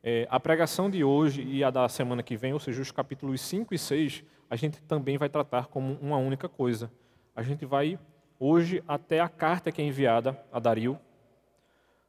é, 0.02 0.26
a 0.28 0.40
pregação 0.40 0.90
de 0.90 1.04
hoje 1.04 1.42
e 1.42 1.62
a 1.62 1.70
da 1.70 1.88
semana 1.88 2.22
que 2.22 2.36
vem, 2.36 2.52
ou 2.52 2.58
seja, 2.58 2.82
os 2.82 2.90
capítulos 2.90 3.40
5 3.40 3.72
e 3.72 3.78
6, 3.78 4.24
a 4.50 4.52
a 4.52 4.56
gente 4.56 4.82
também 4.82 5.16
vai 5.16 5.30
tratar 5.30 5.68
como 5.68 5.94
uma 6.02 6.18
única 6.18 6.46
coisa. 6.46 6.92
A 7.34 7.42
gente 7.42 7.64
vai 7.64 7.98
hoje 8.44 8.82
até 8.88 9.20
a 9.20 9.28
carta 9.28 9.70
que 9.70 9.80
é 9.80 9.84
enviada 9.84 10.36
a 10.50 10.58
Dario, 10.58 10.98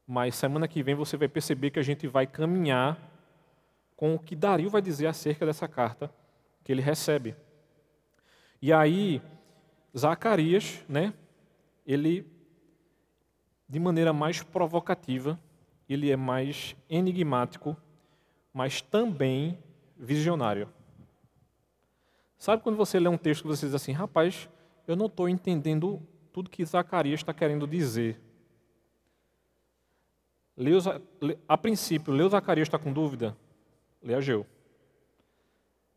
mas 0.07 0.33
semana 0.33 0.67
que 0.67 0.81
vem 0.81 0.95
você 0.95 1.15
vai 1.15 1.27
perceber 1.27 1.69
que 1.69 1.77
a 1.77 1.83
gente 1.83 2.07
vai 2.07 2.25
caminhar 2.25 2.97
com 3.95 4.15
o 4.15 4.19
que 4.19 4.35
Dario 4.35 4.67
vai 4.67 4.81
dizer 4.81 5.05
acerca 5.05 5.45
dessa 5.45 5.67
carta 5.67 6.11
que 6.63 6.71
ele 6.71 6.81
recebe. 6.81 7.35
E 8.59 8.73
aí, 8.73 9.21
Zacarias, 9.95 10.83
né, 10.89 11.13
ele, 11.85 12.25
de 13.69 13.79
maneira 13.79 14.11
mais 14.11 14.41
provocativa, 14.41 15.39
ele 15.87 16.11
é 16.11 16.17
mais 16.17 16.75
enigmático, 16.89 17.77
mas 18.51 18.81
também 18.81 19.59
visionário. 19.95 20.67
Sabe 22.39 22.63
quando 22.63 22.75
você 22.75 22.99
lê 22.99 23.07
um 23.07 23.19
texto 23.19 23.43
que 23.43 23.47
você 23.47 23.67
diz 23.67 23.75
assim, 23.75 23.91
rapaz, 23.91 24.49
eu 24.87 24.95
não 24.95 25.05
estou 25.05 25.29
entendendo 25.29 26.01
tudo 26.33 26.49
que 26.49 26.65
Zacarias 26.65 27.19
está 27.19 27.33
querendo 27.33 27.67
dizer. 27.67 28.19
A 31.47 31.57
princípio, 31.57 32.11
leu 32.11 32.27
Zacarias 32.27 32.67
está 32.67 32.79
com 32.79 32.91
dúvida? 32.91 33.37
Lê 34.01 34.15
Ageu. 34.15 34.45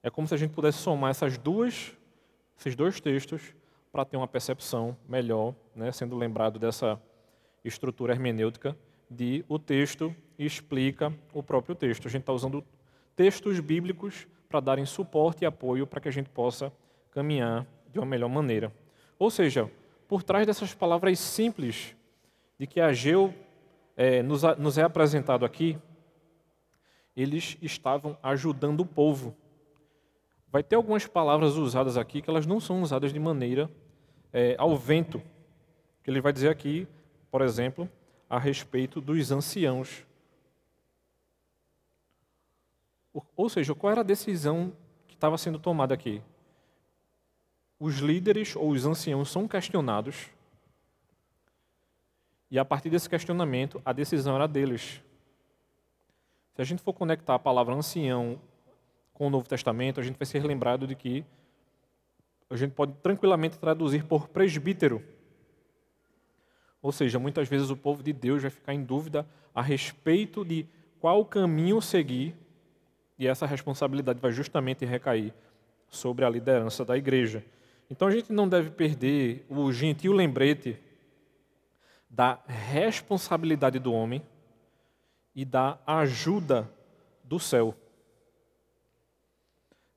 É 0.02 0.10
como 0.10 0.28
se 0.28 0.34
a 0.34 0.36
gente 0.36 0.52
pudesse 0.52 0.78
somar 0.78 1.10
essas 1.10 1.36
duas, 1.38 1.96
esses 2.58 2.76
dois 2.76 3.00
textos 3.00 3.54
para 3.90 4.04
ter 4.04 4.16
uma 4.16 4.28
percepção 4.28 4.96
melhor, 5.08 5.54
né, 5.74 5.90
sendo 5.90 6.14
lembrado 6.16 6.58
dessa 6.58 7.00
estrutura 7.64 8.12
hermenêutica 8.12 8.76
de 9.10 9.44
o 9.48 9.58
texto 9.58 10.14
explica 10.38 11.12
o 11.32 11.42
próprio 11.42 11.74
texto. 11.74 12.06
A 12.06 12.10
gente 12.10 12.22
está 12.22 12.32
usando 12.32 12.62
textos 13.16 13.58
bíblicos 13.58 14.28
para 14.48 14.60
darem 14.60 14.84
suporte 14.84 15.42
e 15.42 15.46
apoio 15.46 15.86
para 15.86 16.00
que 16.00 16.08
a 16.08 16.12
gente 16.12 16.28
possa 16.28 16.72
caminhar 17.10 17.66
de 17.90 17.98
uma 17.98 18.06
melhor 18.06 18.28
maneira. 18.28 18.70
Ou 19.18 19.30
seja, 19.30 19.70
por 20.08 20.22
trás 20.22 20.46
dessas 20.46 20.74
palavras 20.74 21.18
simples 21.18 21.96
de 22.58 22.66
que 22.66 22.80
Ageu 22.80 23.34
é, 23.96 24.22
nos, 24.22 24.42
nos 24.58 24.78
é 24.78 24.82
apresentado 24.82 25.44
aqui, 25.44 25.78
eles 27.16 27.56
estavam 27.62 28.16
ajudando 28.22 28.80
o 28.80 28.86
povo. 28.86 29.34
Vai 30.48 30.62
ter 30.62 30.76
algumas 30.76 31.06
palavras 31.06 31.56
usadas 31.56 31.96
aqui 31.96 32.20
que 32.20 32.30
elas 32.30 32.46
não 32.46 32.60
são 32.60 32.82
usadas 32.82 33.12
de 33.12 33.18
maneira 33.18 33.70
é, 34.32 34.54
ao 34.58 34.76
vento. 34.76 35.20
Que 36.02 36.10
ele 36.10 36.20
vai 36.20 36.32
dizer 36.32 36.50
aqui, 36.50 36.86
por 37.30 37.40
exemplo, 37.40 37.88
a 38.28 38.38
respeito 38.38 39.00
dos 39.00 39.32
anciãos. 39.32 40.06
Ou 43.34 43.48
seja, 43.48 43.74
qual 43.74 43.92
era 43.92 44.02
a 44.02 44.04
decisão 44.04 44.72
que 45.08 45.14
estava 45.14 45.38
sendo 45.38 45.58
tomada 45.58 45.94
aqui? 45.94 46.22
Os 47.78 47.98
líderes 47.98 48.56
ou 48.56 48.70
os 48.70 48.86
anciãos 48.86 49.30
são 49.30 49.46
questionados, 49.46 50.30
e 52.50 52.58
a 52.58 52.64
partir 52.64 52.88
desse 52.88 53.08
questionamento, 53.08 53.82
a 53.84 53.92
decisão 53.92 54.36
era 54.36 54.46
deles. 54.46 55.02
Se 56.54 56.62
a 56.62 56.64
gente 56.64 56.80
for 56.80 56.92
conectar 56.92 57.34
a 57.34 57.38
palavra 57.38 57.74
ancião 57.74 58.40
com 59.12 59.26
o 59.26 59.30
Novo 59.30 59.48
Testamento, 59.48 60.00
a 60.00 60.02
gente 60.02 60.16
vai 60.16 60.26
ser 60.26 60.44
lembrado 60.44 60.86
de 60.86 60.94
que 60.94 61.24
a 62.48 62.56
gente 62.56 62.72
pode 62.72 62.94
tranquilamente 63.02 63.58
traduzir 63.58 64.04
por 64.04 64.28
presbítero. 64.28 65.02
Ou 66.80 66.92
seja, 66.92 67.18
muitas 67.18 67.48
vezes 67.48 67.68
o 67.68 67.76
povo 67.76 68.02
de 68.02 68.12
Deus 68.12 68.42
vai 68.42 68.50
ficar 68.50 68.72
em 68.72 68.82
dúvida 68.84 69.26
a 69.54 69.60
respeito 69.60 70.44
de 70.44 70.66
qual 71.00 71.24
caminho 71.24 71.82
seguir, 71.82 72.34
e 73.18 73.26
essa 73.26 73.44
responsabilidade 73.44 74.20
vai 74.20 74.30
justamente 74.30 74.84
recair 74.84 75.34
sobre 75.88 76.24
a 76.24 76.30
liderança 76.30 76.84
da 76.84 76.96
igreja. 76.96 77.44
Então 77.90 78.08
a 78.08 78.10
gente 78.10 78.32
não 78.32 78.48
deve 78.48 78.70
perder 78.70 79.46
o 79.48 79.72
gentil 79.72 80.12
lembrete 80.12 80.78
da 82.08 82.40
responsabilidade 82.46 83.78
do 83.78 83.92
homem 83.92 84.22
e 85.34 85.44
da 85.44 85.78
ajuda 85.86 86.68
do 87.22 87.38
céu. 87.38 87.74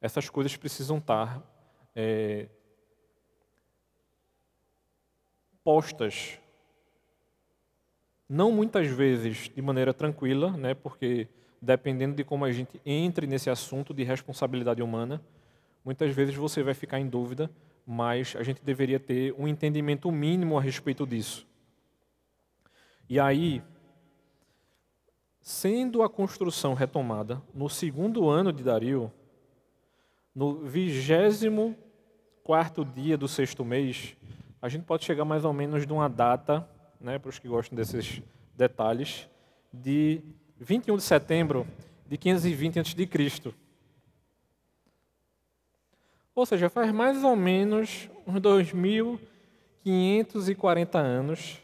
Essas 0.01 0.29
coisas 0.29 0.55
precisam 0.55 0.97
estar 0.97 1.41
é, 1.95 2.47
postas, 5.63 6.39
não 8.27 8.51
muitas 8.51 8.87
vezes 8.87 9.49
de 9.49 9.61
maneira 9.61 9.93
tranquila, 9.93 10.51
né, 10.55 10.73
porque 10.73 11.27
dependendo 11.61 12.15
de 12.15 12.23
como 12.23 12.45
a 12.45 12.51
gente 12.51 12.79
entre 12.85 13.27
nesse 13.27 13.49
assunto 13.49 13.93
de 13.93 14.03
responsabilidade 14.03 14.81
humana, 14.81 15.21
muitas 15.83 16.13
vezes 16.13 16.35
você 16.35 16.63
vai 16.63 16.73
ficar 16.73 16.99
em 16.99 17.07
dúvida, 17.07 17.49
mas 17.91 18.35
a 18.37 18.43
gente 18.43 18.63
deveria 18.63 18.99
ter 18.99 19.33
um 19.35 19.47
entendimento 19.47 20.11
mínimo 20.11 20.59
a 20.59 20.61
respeito 20.61 21.07
disso. 21.07 21.47
E 23.09 23.19
aí, 23.19 23.63
sendo 25.41 26.03
a 26.03 26.07
construção 26.07 26.75
retomada 26.75 27.41
no 27.51 27.67
segundo 27.67 28.29
ano 28.29 28.53
de 28.53 28.63
Dario, 28.63 29.11
no 30.35 30.67
vigésimo 30.67 31.75
quarto 32.43 32.85
dia 32.85 33.17
do 33.17 33.27
sexto 33.27 33.65
mês, 33.65 34.15
a 34.61 34.69
gente 34.69 34.83
pode 34.83 35.03
chegar 35.03 35.25
mais 35.25 35.43
ou 35.43 35.51
menos 35.51 35.87
de 35.87 35.91
uma 35.91 36.07
data, 36.07 36.69
né, 37.01 37.17
para 37.17 37.29
os 37.29 37.39
que 37.39 37.47
gostam 37.47 37.75
desses 37.75 38.21
detalhes, 38.55 39.27
de 39.73 40.21
21 40.59 40.95
de 40.95 41.01
setembro 41.01 41.65
de 42.07 42.17
520 42.19 42.81
a.C. 42.81 43.53
Ou 46.39 46.45
seja, 46.45 46.69
faz 46.69 46.93
mais 46.93 47.21
ou 47.21 47.35
menos 47.35 48.09
uns 48.25 48.39
2.540 48.39 50.97
anos 50.97 51.61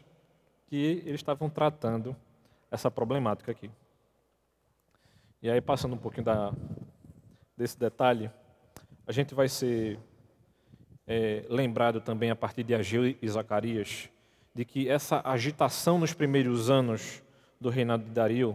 que 0.66 1.02
eles 1.06 1.14
estavam 1.14 1.48
tratando 1.48 2.14
essa 2.70 2.90
problemática 2.90 3.52
aqui. 3.52 3.70
E 5.40 5.48
aí, 5.48 5.62
passando 5.62 5.94
um 5.94 5.98
pouquinho 5.98 6.26
da, 6.26 6.52
desse 7.56 7.80
detalhe, 7.80 8.30
a 9.06 9.12
gente 9.12 9.34
vai 9.34 9.48
ser 9.48 9.98
é, 11.06 11.46
lembrado 11.48 11.98
também 11.98 12.30
a 12.30 12.36
partir 12.36 12.62
de 12.62 12.74
Ageu 12.74 13.06
e 13.06 13.26
Zacarias 13.26 14.10
de 14.54 14.66
que 14.66 14.90
essa 14.90 15.22
agitação 15.24 15.98
nos 15.98 16.12
primeiros 16.12 16.68
anos 16.68 17.22
do 17.58 17.70
reinado 17.70 18.04
de 18.04 18.10
Dario 18.10 18.54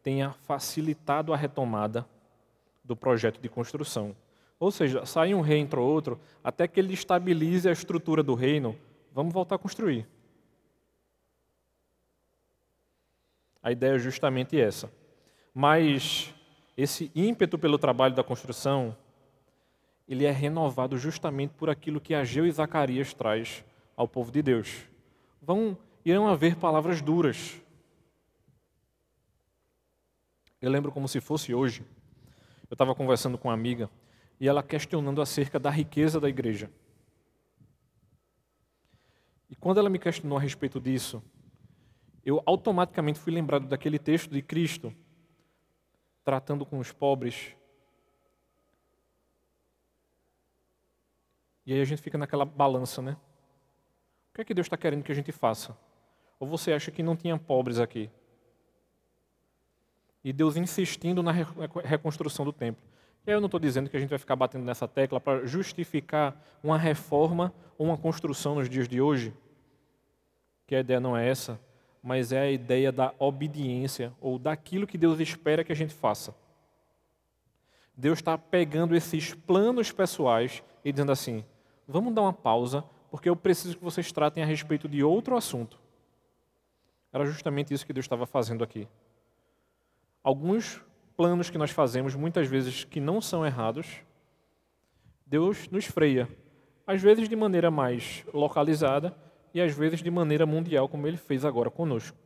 tenha 0.00 0.30
facilitado 0.30 1.34
a 1.34 1.36
retomada 1.36 2.06
do 2.84 2.94
projeto 2.94 3.40
de 3.40 3.48
construção. 3.48 4.14
Ou 4.58 4.70
seja, 4.70 5.04
sai 5.04 5.34
um 5.34 5.40
rei, 5.40 5.58
entra 5.58 5.80
outro, 5.80 6.18
até 6.42 6.66
que 6.66 6.80
ele 6.80 6.94
estabilize 6.94 7.68
a 7.68 7.72
estrutura 7.72 8.22
do 8.22 8.34
reino, 8.34 8.76
vamos 9.12 9.32
voltar 9.32 9.56
a 9.56 9.58
construir. 9.58 10.08
A 13.62 13.70
ideia 13.70 13.96
é 13.96 13.98
justamente 13.98 14.58
essa. 14.58 14.90
Mas 15.52 16.32
esse 16.76 17.10
ímpeto 17.14 17.58
pelo 17.58 17.78
trabalho 17.78 18.14
da 18.14 18.22
construção, 18.22 18.96
ele 20.06 20.24
é 20.24 20.30
renovado 20.30 20.96
justamente 20.96 21.52
por 21.54 21.68
aquilo 21.68 22.00
que 22.00 22.14
Ageu 22.14 22.46
e 22.46 22.52
Zacarias 22.52 23.12
traz 23.12 23.64
ao 23.96 24.06
povo 24.06 24.30
de 24.30 24.40
Deus. 24.40 24.86
Vão 25.42 25.76
irão 26.04 26.28
haver 26.28 26.54
palavras 26.56 27.02
duras. 27.02 27.60
Eu 30.62 30.70
lembro 30.70 30.92
como 30.92 31.08
se 31.08 31.20
fosse 31.20 31.52
hoje. 31.52 31.82
Eu 32.70 32.74
estava 32.74 32.94
conversando 32.94 33.36
com 33.36 33.48
uma 33.48 33.54
amiga 33.54 33.90
e 34.38 34.48
ela 34.48 34.62
questionando 34.62 35.22
acerca 35.22 35.58
da 35.58 35.70
riqueza 35.70 36.20
da 36.20 36.28
igreja. 36.28 36.70
E 39.48 39.56
quando 39.56 39.78
ela 39.78 39.88
me 39.88 39.98
questionou 39.98 40.38
a 40.38 40.40
respeito 40.40 40.80
disso, 40.80 41.22
eu 42.24 42.42
automaticamente 42.44 43.18
fui 43.18 43.32
lembrado 43.32 43.66
daquele 43.66 43.98
texto 43.98 44.30
de 44.30 44.42
Cristo 44.42 44.92
tratando 46.24 46.66
com 46.66 46.78
os 46.78 46.90
pobres. 46.90 47.54
E 51.64 51.72
aí 51.72 51.80
a 51.80 51.84
gente 51.84 52.02
fica 52.02 52.18
naquela 52.18 52.44
balança, 52.44 53.00
né? 53.00 53.16
O 54.30 54.34
que 54.34 54.40
é 54.40 54.44
que 54.44 54.52
Deus 54.52 54.66
está 54.66 54.76
querendo 54.76 55.04
que 55.04 55.12
a 55.12 55.14
gente 55.14 55.30
faça? 55.30 55.76
Ou 56.38 56.46
você 56.46 56.72
acha 56.72 56.90
que 56.90 57.02
não 57.02 57.16
tinha 57.16 57.38
pobres 57.38 57.78
aqui? 57.78 58.10
E 60.22 60.32
Deus 60.32 60.56
insistindo 60.56 61.22
na 61.22 61.30
reconstrução 61.30 62.44
do 62.44 62.52
templo. 62.52 62.82
Eu 63.26 63.40
não 63.40 63.46
estou 63.46 63.58
dizendo 63.58 63.90
que 63.90 63.96
a 63.96 64.00
gente 64.00 64.10
vai 64.10 64.18
ficar 64.18 64.36
batendo 64.36 64.64
nessa 64.64 64.86
tecla 64.86 65.20
para 65.20 65.44
justificar 65.46 66.40
uma 66.62 66.78
reforma 66.78 67.52
ou 67.76 67.86
uma 67.86 67.98
construção 67.98 68.54
nos 68.54 68.68
dias 68.68 68.88
de 68.88 69.00
hoje, 69.00 69.34
que 70.66 70.74
a 70.74 70.80
ideia 70.80 71.00
não 71.00 71.16
é 71.16 71.28
essa 71.28 71.58
mas 72.06 72.30
é 72.30 72.38
a 72.38 72.50
ideia 72.52 72.92
da 72.92 73.12
obediência 73.18 74.12
ou 74.20 74.38
daquilo 74.38 74.86
que 74.86 74.96
Deus 74.96 75.18
espera 75.18 75.64
que 75.64 75.72
a 75.72 75.74
gente 75.74 75.92
faça. 75.92 76.32
Deus 77.96 78.20
está 78.20 78.38
pegando 78.38 78.94
esses 78.94 79.34
planos 79.34 79.90
pessoais 79.90 80.62
e 80.84 80.92
dizendo 80.92 81.10
assim: 81.10 81.44
vamos 81.88 82.14
dar 82.14 82.22
uma 82.22 82.32
pausa, 82.32 82.84
porque 83.10 83.28
eu 83.28 83.34
preciso 83.34 83.76
que 83.76 83.82
vocês 83.82 84.12
tratem 84.12 84.40
a 84.40 84.46
respeito 84.46 84.88
de 84.88 85.02
outro 85.02 85.36
assunto. 85.36 85.80
Era 87.12 87.26
justamente 87.26 87.74
isso 87.74 87.84
que 87.84 87.92
Deus 87.92 88.04
estava 88.04 88.24
fazendo 88.24 88.62
aqui. 88.62 88.86
Alguns 90.22 90.80
planos 91.16 91.50
que 91.50 91.58
nós 91.58 91.70
fazemos, 91.70 92.14
muitas 92.14 92.46
vezes 92.46 92.84
que 92.84 93.00
não 93.00 93.20
são 93.20 93.44
errados, 93.44 94.02
Deus 95.26 95.68
nos 95.70 95.86
freia, 95.86 96.28
às 96.86 97.02
vezes 97.02 97.28
de 97.28 97.34
maneira 97.34 97.70
mais 97.70 98.24
localizada 98.32 99.16
e 99.52 99.60
às 99.60 99.72
vezes 99.72 100.02
de 100.02 100.10
maneira 100.10 100.46
mundial, 100.46 100.88
como 100.88 101.06
ele 101.06 101.16
fez 101.16 101.44
agora 101.44 101.70
conosco. 101.70 102.16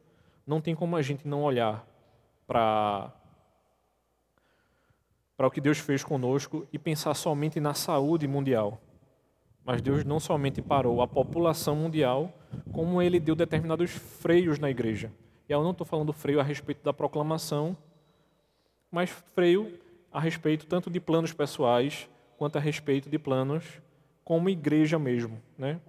Não 0.47 0.61
tem 0.61 0.75
como 0.75 0.97
a 0.97 1.03
gente 1.03 1.27
não 1.27 1.43
olhar 1.43 1.87
para 2.47 3.13
para 5.37 5.47
o 5.47 5.51
que 5.51 5.61
Deus 5.61 5.79
fez 5.79 6.05
conosco 6.05 6.69
e 6.71 6.79
pensar 6.79 7.15
somente 7.15 7.59
na 7.59 7.73
saúde 7.73 8.29
mundial. 8.29 8.79
Mas 9.65 9.81
Deus 9.81 10.05
não 10.05 10.21
somente 10.21 10.61
parou 10.61 11.01
a 11.01 11.09
população 11.09 11.75
mundial, 11.75 12.31
como 12.71 13.01
ele 13.01 13.19
deu 13.19 13.35
determinados 13.35 13.91
freios 13.91 14.59
na 14.59 14.69
igreja. 14.69 15.11
E 15.49 15.53
eu 15.53 15.63
não 15.63 15.71
estou 15.71 15.87
falando 15.87 16.13
freio 16.13 16.41
a 16.41 16.43
respeito 16.43 16.85
da 16.85 16.93
proclamação, 16.93 17.75
mas 18.91 19.11
freio 19.11 19.79
a 20.13 20.21
respeito 20.21 20.67
tanto 20.67 20.91
de 20.91 21.01
planos 21.01 21.33
pessoais 21.33 22.09
quanto 22.37 22.57
a 22.57 22.61
respeito 22.61 23.09
de 23.09 23.19
planos 23.19 23.81
como 24.25 24.49
igreja 24.49 24.99
mesmo. 24.99 25.41
Né? 25.57 25.81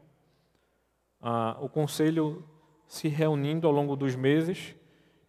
Ah, 1.21 1.57
o 1.61 1.69
conselho 1.69 2.43
se 2.87 3.07
reunindo 3.07 3.67
ao 3.67 3.73
longo 3.73 3.95
dos 3.95 4.15
meses 4.15 4.75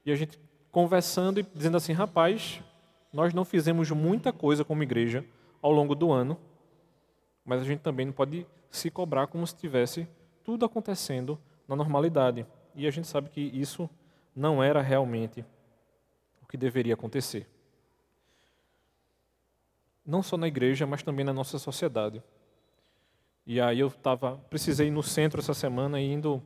e 0.04 0.10
a 0.10 0.16
gente 0.16 0.38
conversando 0.70 1.38
e 1.38 1.42
dizendo 1.42 1.76
assim, 1.76 1.92
rapaz, 1.92 2.62
nós 3.12 3.32
não 3.32 3.44
fizemos 3.44 3.90
muita 3.90 4.32
coisa 4.32 4.64
como 4.64 4.82
igreja 4.82 5.24
ao 5.60 5.70
longo 5.70 5.94
do 5.94 6.10
ano, 6.10 6.38
mas 7.44 7.60
a 7.60 7.64
gente 7.64 7.80
também 7.80 8.06
não 8.06 8.12
pode 8.12 8.46
se 8.70 8.90
cobrar 8.90 9.26
como 9.26 9.46
se 9.46 9.54
tivesse 9.54 10.08
tudo 10.42 10.64
acontecendo 10.64 11.38
na 11.68 11.76
normalidade. 11.76 12.46
E 12.74 12.86
a 12.86 12.90
gente 12.90 13.06
sabe 13.06 13.28
que 13.28 13.40
isso 13.40 13.88
não 14.34 14.62
era 14.62 14.80
realmente 14.80 15.44
o 16.42 16.46
que 16.46 16.56
deveria 16.56 16.94
acontecer. 16.94 17.46
Não 20.04 20.22
só 20.22 20.36
na 20.36 20.48
igreja, 20.48 20.86
mas 20.86 21.02
também 21.02 21.24
na 21.24 21.32
nossa 21.32 21.58
sociedade. 21.58 22.22
E 23.46 23.60
aí 23.60 23.80
eu 23.80 23.90
tava, 23.90 24.36
precisei 24.48 24.88
ir 24.88 24.90
no 24.90 25.02
centro 25.02 25.40
essa 25.40 25.54
semana, 25.54 26.00
indo 26.00 26.42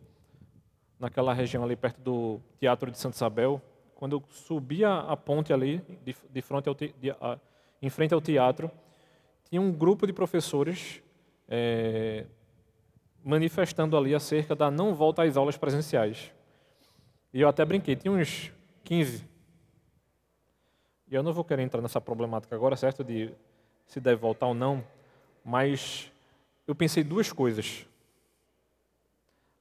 naquela 0.99 1.35
região 1.35 1.63
ali 1.63 1.77
perto 1.77 2.01
do 2.01 2.41
Teatro 2.59 2.91
de 2.91 2.99
Santa 2.99 3.17
Isabel, 3.17 3.61
quando 3.95 4.17
eu 4.17 4.23
subi 4.29 4.85
a, 4.85 5.01
a 5.01 5.17
ponte 5.17 5.53
ali, 5.53 5.83
de, 6.05 6.15
de 6.31 6.43
frente 6.43 6.69
ao 6.69 6.75
te, 6.75 6.95
de, 7.01 7.11
a, 7.11 7.39
em 7.81 7.91
frente 7.91 8.13
ao 8.13 8.21
teatro, 8.21 8.71
tinha 9.49 9.61
um 9.61 9.73
grupo 9.73 10.07
de 10.07 10.13
professores 10.13 11.03
é, 11.49 12.27
manifestando 13.25 13.97
ali 13.97 14.15
acerca 14.15 14.55
da 14.55 14.71
não 14.71 14.95
volta 14.95 15.23
às 15.23 15.37
aulas 15.37 15.57
presenciais. 15.57 16.33
E 17.33 17.41
eu 17.41 17.49
até 17.49 17.65
brinquei, 17.65 17.97
tinha 17.97 18.13
uns 18.13 18.53
15. 18.85 19.36
E 21.09 21.15
eu 21.15 21.23
não 21.23 21.33
vou 21.33 21.45
querer 21.45 21.63
entrar 21.63 21.81
nessa 21.81 22.01
problemática 22.01 22.55
agora, 22.55 22.77
certo? 22.77 23.05
De 23.05 23.33
se 23.87 24.01
deve 24.01 24.21
voltar 24.21 24.47
ou 24.47 24.55
não, 24.55 24.85
mas 25.45 26.11
eu 26.67 26.75
pensei 26.75 27.05
duas 27.05 27.33
coisas. 27.33 27.87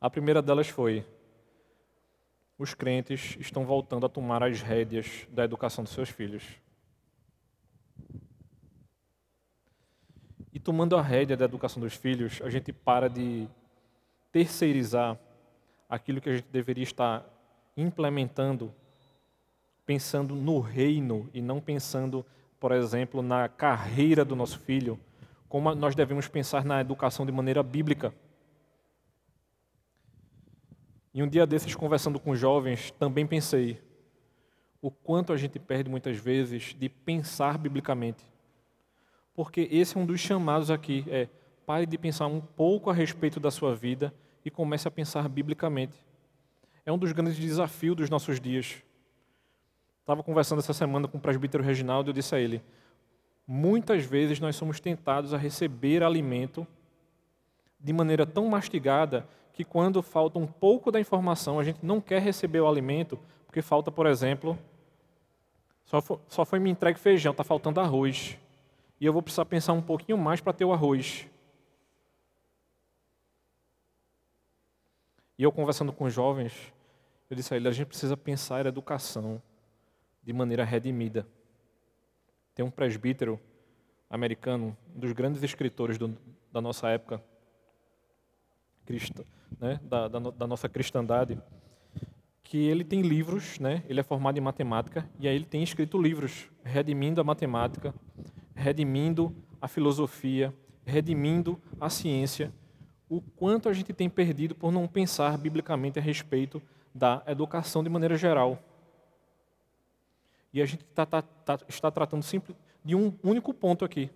A 0.02 0.10
primeira 0.10 0.42
delas 0.42 0.68
foi: 0.68 1.06
os 2.58 2.74
crentes 2.74 3.38
estão 3.40 3.66
voltando 3.66 4.06
a 4.06 4.10
tomar 4.10 4.44
as 4.44 4.62
rédeas 4.62 5.28
da 5.30 5.44
educação 5.44 5.84
dos 5.84 5.94
seus 5.94 6.10
filhos. 6.10 6.44
E 10.52 10.60
tomando 10.60 10.96
a 10.96 11.02
rédea 11.02 11.36
da 11.36 11.46
educação 11.46 11.82
dos 11.82 11.94
filhos, 11.94 12.42
a 12.42 12.50
gente 12.50 12.72
para 12.72 13.10
de 13.10 13.48
terceirizar 14.32 15.20
aquilo 15.90 16.22
que 16.22 16.30
a 16.30 16.36
gente 16.38 16.48
deveria 16.50 16.84
estar 16.84 17.26
implementando, 17.76 18.74
pensando 19.86 20.36
no 20.36 20.60
reino 20.60 21.30
e 21.34 21.42
não 21.42 21.60
pensando, 21.62 22.26
por 22.60 22.72
exemplo, 22.72 23.22
na 23.22 23.48
carreira 23.48 24.26
do 24.26 24.36
nosso 24.36 24.60
filho, 24.60 25.00
como 25.48 25.74
nós 25.76 25.96
devemos 25.96 26.28
pensar 26.28 26.66
na 26.66 26.82
educação 26.82 27.26
de 27.26 27.32
maneira 27.32 27.62
bíblica. 27.62 28.14
E 31.14 31.24
um 31.24 31.28
dia 31.28 31.46
desses, 31.48 31.74
conversando 31.76 32.20
com 32.20 32.36
jovens, 32.36 32.92
também 32.92 33.26
pensei 33.26 33.82
o 34.82 34.92
quanto 34.92 35.32
a 35.32 35.38
gente 35.38 35.58
perde 35.58 35.90
muitas 35.90 36.18
vezes 36.18 36.76
de 36.78 36.90
pensar 36.90 37.58
biblicamente. 37.58 38.24
Porque 39.34 39.68
esse 39.72 39.98
é 39.98 40.00
um 40.00 40.06
dos 40.06 40.20
chamados 40.20 40.70
aqui, 40.70 41.06
é 41.08 41.28
pare 41.66 41.86
de 41.86 41.98
pensar 41.98 42.28
um 42.28 42.40
pouco 42.40 42.90
a 42.90 42.94
respeito 42.94 43.40
da 43.40 43.50
sua 43.50 43.76
vida 43.76 44.14
e 44.44 44.52
comece 44.52 44.88
a 44.88 44.92
pensar 44.92 45.28
biblicamente. 45.28 45.98
É 46.86 46.92
um 46.92 46.98
dos 46.98 47.12
grandes 47.12 47.38
desafios 47.38 47.96
dos 47.96 48.10
nossos 48.10 48.40
dias. 48.40 48.84
Estava 50.06 50.22
conversando 50.22 50.60
essa 50.60 50.72
semana 50.72 51.08
com 51.08 51.18
o 51.18 51.20
presbítero 51.20 51.64
Reginaldo 51.64 52.10
e 52.10 52.12
eu 52.12 52.14
disse 52.14 52.36
a 52.36 52.40
ele: 52.40 52.62
muitas 53.48 54.06
vezes 54.06 54.40
nós 54.40 54.56
somos 54.56 54.80
tentados 54.80 55.34
a 55.34 55.38
receber 55.38 56.04
alimento 56.04 56.66
de 57.80 57.92
maneira 57.92 58.24
tão 58.24 58.48
mastigada 58.48 59.28
que 59.52 59.64
quando 59.64 60.04
falta 60.04 60.38
um 60.38 60.46
pouco 60.46 60.92
da 60.92 61.00
informação, 61.00 61.60
a 61.60 61.64
gente 61.64 61.84
não 61.84 62.00
quer 62.00 62.22
receber 62.22 62.60
o 62.60 62.68
alimento, 62.68 63.18
porque 63.48 63.64
falta, 63.64 63.92
por 63.92 64.06
exemplo, 64.06 64.56
só 65.86 66.00
foi, 66.00 66.20
só 66.28 66.46
foi 66.46 66.60
me 66.60 66.70
entregue 66.70 67.00
feijão, 67.00 67.32
está 67.32 67.44
faltando 67.44 67.80
arroz. 67.80 68.38
E 69.02 69.08
eu 69.08 69.12
vou 69.12 69.24
precisar 69.24 69.46
pensar 69.46 69.74
um 69.74 69.82
pouquinho 69.82 70.20
mais 70.20 70.40
para 70.40 70.54
ter 70.54 70.66
o 70.66 70.72
arroz. 70.72 71.28
E 75.36 75.42
eu 75.42 75.52
conversando 75.52 75.92
com 75.92 76.08
jovens, 76.12 76.54
eu 77.28 77.36
disse 77.36 77.56
a 77.56 77.58
ele, 77.58 77.68
a 77.68 77.72
gente 77.72 77.88
precisa 77.88 78.16
pensar 78.16 78.68
a 78.68 78.70
educação 78.70 79.42
de 80.26 80.34
maneira 80.34 80.64
redimida. 80.64 81.28
Tem 82.54 82.66
um 82.66 82.72
presbítero 82.72 83.40
americano, 84.10 84.76
um 84.96 85.00
dos 85.00 85.12
grandes 85.12 85.44
escritores 85.44 85.98
do, 85.98 86.18
da 86.52 86.62
nossa 86.62 86.90
época, 86.90 87.22
cristã, 88.86 89.24
né, 89.60 89.80
da, 89.84 90.08
da, 90.08 90.20
da, 90.20 90.48
nossa 90.48 90.70
cristandade, 90.70 91.40
que 92.44 92.58
ele 92.58 92.84
tem 92.84 93.02
livros, 93.02 93.60
né, 93.60 93.84
ele 93.88 94.00
é 94.00 94.04
formado 94.04 94.38
em 94.38 94.42
matemática, 94.42 95.10
e 95.20 95.28
aí 95.28 95.36
ele 95.36 95.46
tem 95.46 95.64
escrito 95.64 96.02
livros 96.02 96.50
redimindo 96.64 97.20
a 97.20 97.24
matemática, 97.24 97.94
redimindo 98.56 99.36
a 99.62 99.68
filosofia, 99.68 100.54
redimindo 100.86 101.60
a 101.80 101.90
ciência, 101.90 102.54
o 103.10 103.22
quanto 103.22 103.68
a 103.68 103.74
gente 103.74 103.92
tem 103.94 104.10
perdido 104.10 104.56
por 104.56 104.72
não 104.72 104.88
pensar 104.88 105.38
biblicamente 105.38 106.00
a 106.00 106.02
respeito 106.02 106.62
da 106.94 107.22
educação 107.28 107.84
de 107.84 107.90
maneira 107.90 108.16
geral. 108.16 108.60
E 110.56 110.62
a 110.62 110.66
gente 110.66 110.86
tá, 110.86 111.06
tá, 111.06 111.22
tá, 111.22 111.60
está 111.68 111.92
tratando 111.92 112.24
simples 112.24 112.56
de 112.82 112.96
um 112.96 113.14
único 113.22 113.54
ponto 113.54 113.84
aqui, 113.84 114.10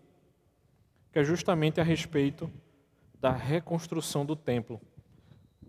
que 1.11 1.19
é 1.19 1.23
justamente 1.23 1.81
a 1.81 1.83
respeito 1.83 2.49
da 3.19 3.29
reconstrução 3.29 4.25
do 4.25 4.37
templo. 4.37 4.79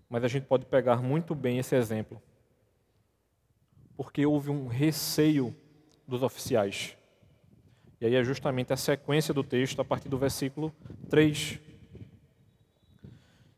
Mas 0.09 0.23
a 0.23 0.29
gente 0.29 0.47
pode 0.47 0.67
pegar 0.67 1.03
muito 1.03 1.35
bem 1.35 1.59
esse 1.59 1.75
exemplo. 1.75 2.23
Porque 3.97 4.25
houve 4.25 4.49
um 4.49 4.69
receio 4.69 5.53
dos 6.07 6.23
oficiais. 6.23 6.97
E 8.01 8.07
aí 8.07 8.15
é 8.15 8.23
justamente 8.23 8.73
a 8.73 8.77
sequência 8.77 9.35
do 9.35 9.43
texto, 9.43 9.81
a 9.81 9.85
partir 9.85 10.09
do 10.09 10.19
versículo 10.19 10.73
3. 11.09 11.59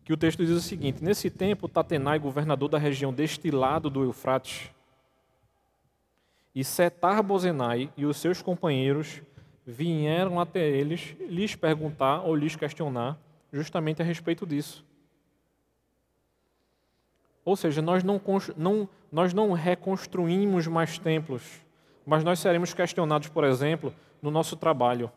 Que 0.03 0.15
o 0.15 0.17
texto 0.17 0.47
diz 0.47 0.57
o 0.57 0.63
seguinte: 0.63 1.05
Nesse 1.05 1.29
tempo, 1.29 1.69
Tatenai, 1.69 2.19
governador 2.19 2.71
da 2.71 2.79
região 2.79 3.13
deste 3.13 3.51
lado 3.51 3.91
do 3.91 4.03
Eufrates, 4.03 4.71
e 6.55 6.63
Setar 6.63 7.23
Bozenai 7.23 7.91
e 7.97 8.05
os 8.05 8.17
seus 8.17 8.43
companheiros 8.43 9.23
vieram 9.67 10.41
até 10.41 10.69
eles 10.69 11.17
lhes 11.21 11.55
perguntar 11.55 12.21
ou 12.21 12.35
lhes 12.35 12.57
questionar 12.57 13.19
justamente 13.53 14.03
a 14.03 14.05
respeito 14.05 14.47
disso. 14.47 14.85
Ou 17.45 17.57
seja, 17.57 17.83
nós 17.83 18.05
não, 18.05 18.21
não, 18.57 18.89
nós 19.11 19.35
não 19.35 19.53
reconstruímos 19.53 20.67
mais 20.67 20.99
templos, 20.99 21.61
mas 22.07 22.23
nós 22.23 22.39
seremos 22.39 22.73
questionados, 22.73 23.29
por 23.29 23.45
exemplo, 23.45 23.93
no 24.21 24.31
nosso 24.31 24.57
trabalho. 24.57 25.11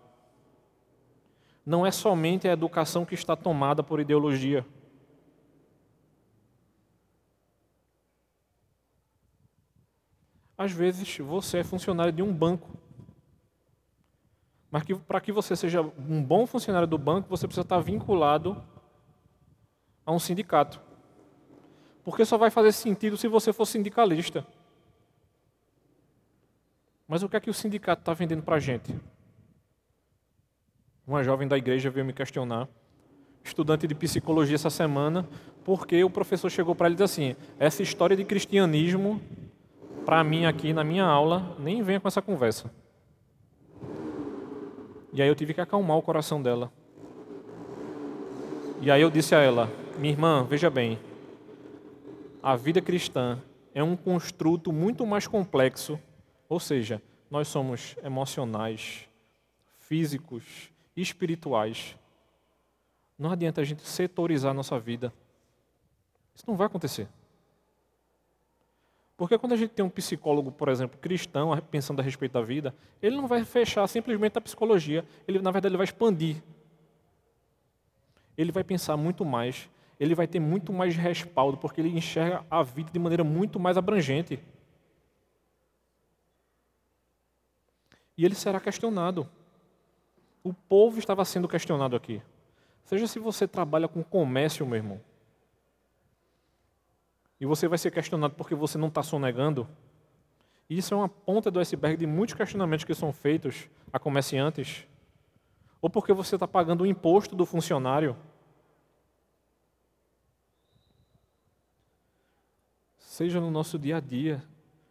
Não 1.66 1.86
é 1.86 1.92
somente 1.92 2.48
a 2.48 2.54
educação 2.54 3.06
que 3.06 3.16
está 3.16 3.36
tomada 3.36 3.84
por 3.84 4.00
ideologia. 4.00 4.66
Às 10.58 10.72
vezes 10.72 11.18
você 11.18 11.60
é 11.60 11.64
funcionário 11.64 12.14
de 12.14 12.22
um 12.22 12.34
banco 12.34 12.76
mas 14.76 14.84
para 15.08 15.22
que 15.22 15.32
você 15.32 15.56
seja 15.56 15.82
um 15.82 16.22
bom 16.22 16.46
funcionário 16.46 16.86
do 16.86 16.98
banco, 16.98 17.30
você 17.30 17.48
precisa 17.48 17.62
estar 17.62 17.80
vinculado 17.80 18.62
a 20.06 20.12
um 20.12 20.20
sindicato. 20.20 20.82
Porque 22.04 22.26
só 22.26 22.38
vai 22.38 22.50
fazer 22.50 22.74
sentido 22.74 23.16
se 23.16 23.26
você 23.30 23.54
for 23.54 23.66
sindicalista. 23.66 24.46
Mas 27.08 27.24
o 27.24 27.30
que 27.30 27.38
é 27.38 27.40
que 27.40 27.50
o 27.50 27.54
sindicato 27.54 28.02
está 28.02 28.14
vendendo 28.14 28.44
para 28.44 28.58
a 28.58 28.60
gente? 28.60 28.94
Uma 31.08 31.24
jovem 31.24 31.48
da 31.48 31.58
igreja 31.58 31.90
veio 31.90 32.06
me 32.06 32.12
questionar, 32.12 32.68
estudante 33.46 33.88
de 33.88 33.96
psicologia 33.96 34.56
essa 34.56 34.70
semana, 34.70 35.26
porque 35.64 36.04
o 36.04 36.10
professor 36.10 36.50
chegou 36.50 36.76
para 36.76 36.88
ele 36.88 36.96
e 36.96 36.98
disse 36.98 37.22
assim: 37.22 37.36
essa 37.58 37.82
história 37.82 38.18
de 38.18 38.26
cristianismo, 38.26 39.22
para 40.06 40.24
mim 40.24 40.46
aqui 40.46 40.72
na 40.72 40.84
minha 40.84 41.04
aula, 41.04 41.56
nem 41.58 41.82
venha 41.82 42.00
com 42.00 42.08
essa 42.08 42.22
conversa. 42.22 42.72
E 45.12 45.22
aí 45.22 45.28
eu 45.28 45.36
tive 45.36 45.54
que 45.54 45.62
acalmar 45.62 45.98
o 45.98 46.02
coração 46.02 46.42
dela. 46.42 46.72
E 48.82 48.92
aí 48.92 49.02
eu 49.02 49.10
disse 49.10 49.34
a 49.34 49.40
ela: 49.40 49.70
Minha 49.98 50.14
irmã, 50.14 50.44
veja 50.44 50.70
bem, 50.70 51.00
a 52.44 52.56
vida 52.56 52.82
cristã 52.82 53.42
é 53.74 53.84
um 53.84 53.96
construto 53.96 54.72
muito 54.72 55.06
mais 55.06 55.26
complexo, 55.26 56.00
ou 56.48 56.60
seja, 56.60 57.02
nós 57.32 57.48
somos 57.48 57.96
emocionais, 58.04 59.08
físicos, 59.80 60.70
espirituais. 60.96 61.98
Não 63.18 63.32
adianta 63.32 63.62
a 63.62 63.64
gente 63.64 63.82
setorizar 63.82 64.52
a 64.52 64.54
nossa 64.54 64.80
vida. 64.80 65.12
Isso 66.36 66.44
não 66.48 66.56
vai 66.56 66.68
acontecer. 66.68 67.08
Porque 69.18 69.38
quando 69.38 69.54
a 69.54 69.56
gente 69.56 69.72
tem 69.72 69.86
um 69.86 69.90
psicólogo, 69.90 70.52
por 70.52 70.68
exemplo, 70.68 71.00
cristão, 71.00 71.58
pensando 71.72 72.02
a 72.02 72.04
respeito 72.04 72.34
da 72.34 72.42
vida, 72.42 72.76
ele 73.02 73.16
não 73.16 73.28
vai 73.28 73.44
fechar 73.46 73.88
simplesmente 73.88 74.38
a 74.38 74.42
psicologia, 74.42 75.06
ele 75.28 75.40
na 75.40 75.52
verdade 75.52 75.72
ele 75.72 75.78
vai 75.78 75.86
expandir. 75.86 76.44
Ele 78.38 78.52
vai 78.52 78.64
pensar 78.64 78.98
muito 78.98 79.24
mais 79.24 79.70
ele 80.00 80.16
vai 80.16 80.28
ter 80.28 80.40
muito 80.40 80.74
mais 80.74 80.96
respaldo, 80.96 81.58
porque 81.58 81.82
ele 81.82 81.90
enxerga 81.90 82.46
a 82.50 82.62
vida 82.62 82.92
de 82.92 83.00
maneira 83.00 83.24
muito 83.24 83.60
mais 83.60 83.78
abrangente. 83.78 84.40
E 88.18 88.26
ele 88.26 88.36
será 88.36 88.60
questionado. 88.60 89.28
O 90.44 90.54
povo 90.54 91.00
estava 91.00 91.24
sendo 91.26 91.48
questionado 91.48 91.96
aqui. 91.96 92.22
Seja 92.84 93.08
se 93.08 93.20
você 93.20 93.48
trabalha 93.48 93.88
com 93.88 94.04
comércio, 94.04 94.66
meu 94.66 94.76
irmão, 94.76 95.02
e 97.40 97.46
você 97.46 97.68
vai 97.68 97.78
ser 97.78 97.92
questionado 97.92 98.34
porque 98.36 98.56
você 98.56 98.78
não 98.78 98.88
está 98.88 99.04
sonegando. 99.04 99.68
Isso 100.70 100.94
é 100.94 100.98
uma 100.98 101.10
ponta 101.10 101.52
do 101.52 101.60
iceberg 101.60 101.98
de 101.98 102.08
muitos 102.08 102.36
questionamentos 102.36 102.86
que 102.86 102.96
são 102.96 103.14
feitos 103.14 103.70
a 103.92 104.00
comerciantes. 104.00 104.88
Ou 105.82 105.90
porque 105.90 106.14
você 106.14 106.36
está 106.36 106.48
pagando 106.48 106.82
o 106.82 106.88
imposto 106.88 107.36
do 107.36 107.46
funcionário. 107.46 108.16
seja 113.16 113.40
no 113.40 113.50
nosso 113.50 113.80
dia 113.80 113.96
a 113.96 114.00
dia, 114.02 114.44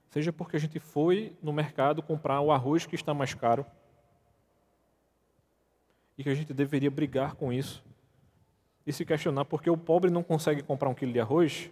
seja 0.09 0.33
porque 0.33 0.57
a 0.57 0.59
gente 0.59 0.81
foi 0.81 1.37
no 1.43 1.53
mercado 1.53 2.03
comprar 2.03 2.41
o 2.41 2.51
arroz 2.51 2.87
que 2.87 2.95
está 2.95 3.13
mais 3.13 3.35
caro 3.35 3.67
e 6.17 6.23
que 6.23 6.31
a 6.31 6.35
gente 6.35 6.55
deveria 6.55 6.91
brigar 6.91 7.35
com 7.35 7.53
isso 7.53 7.85
e 8.87 8.93
se 8.95 9.05
questionar 9.05 9.45
porque 9.45 9.69
o 9.69 9.77
pobre 9.77 10.11
não 10.11 10.23
consegue 10.23 10.63
comprar 10.63 10.89
um 10.89 10.95
quilo 10.95 11.13
de 11.13 11.21
arroz. 11.21 11.71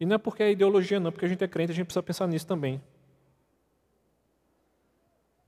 E 0.00 0.06
não 0.06 0.14
é 0.14 0.18
porque 0.18 0.42
é 0.42 0.50
ideologia, 0.50 1.00
não, 1.00 1.10
porque 1.10 1.24
a 1.24 1.28
gente 1.28 1.42
é 1.42 1.48
crente, 1.48 1.72
a 1.72 1.74
gente 1.74 1.86
precisa 1.86 2.02
pensar 2.02 2.26
nisso 2.26 2.46
também. 2.46 2.80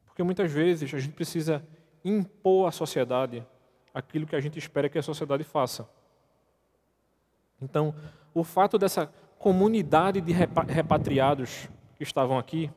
Porque 0.06 0.22
muitas 0.22 0.50
vezes 0.50 0.92
a 0.92 0.98
gente 0.98 1.14
precisa 1.14 1.64
impor 2.04 2.68
à 2.68 2.72
sociedade 2.72 3.46
aquilo 3.94 4.26
que 4.26 4.36
a 4.36 4.40
gente 4.40 4.58
espera 4.58 4.88
que 4.88 4.98
a 4.98 5.02
sociedade 5.02 5.44
faça. 5.44 5.88
Então, 7.60 7.94
o 8.34 8.42
fato 8.42 8.78
dessa 8.78 9.12
comunidade 9.38 10.20
de 10.20 10.32
repatriados 10.32 11.68
que 11.96 12.02
estavam 12.02 12.38
aqui, 12.38 12.70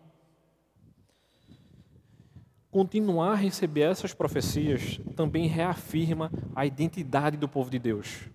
continuar 2.72 3.34
a 3.34 3.36
receber 3.36 3.82
essas 3.82 4.14
profecias 4.14 5.00
também 5.16 5.48
reafirma 5.48 6.32
a 6.56 6.66
identidade 6.66 7.38
do 7.38 7.48
povo 7.48 7.70
de 7.70 7.78
Deus. 7.78 8.30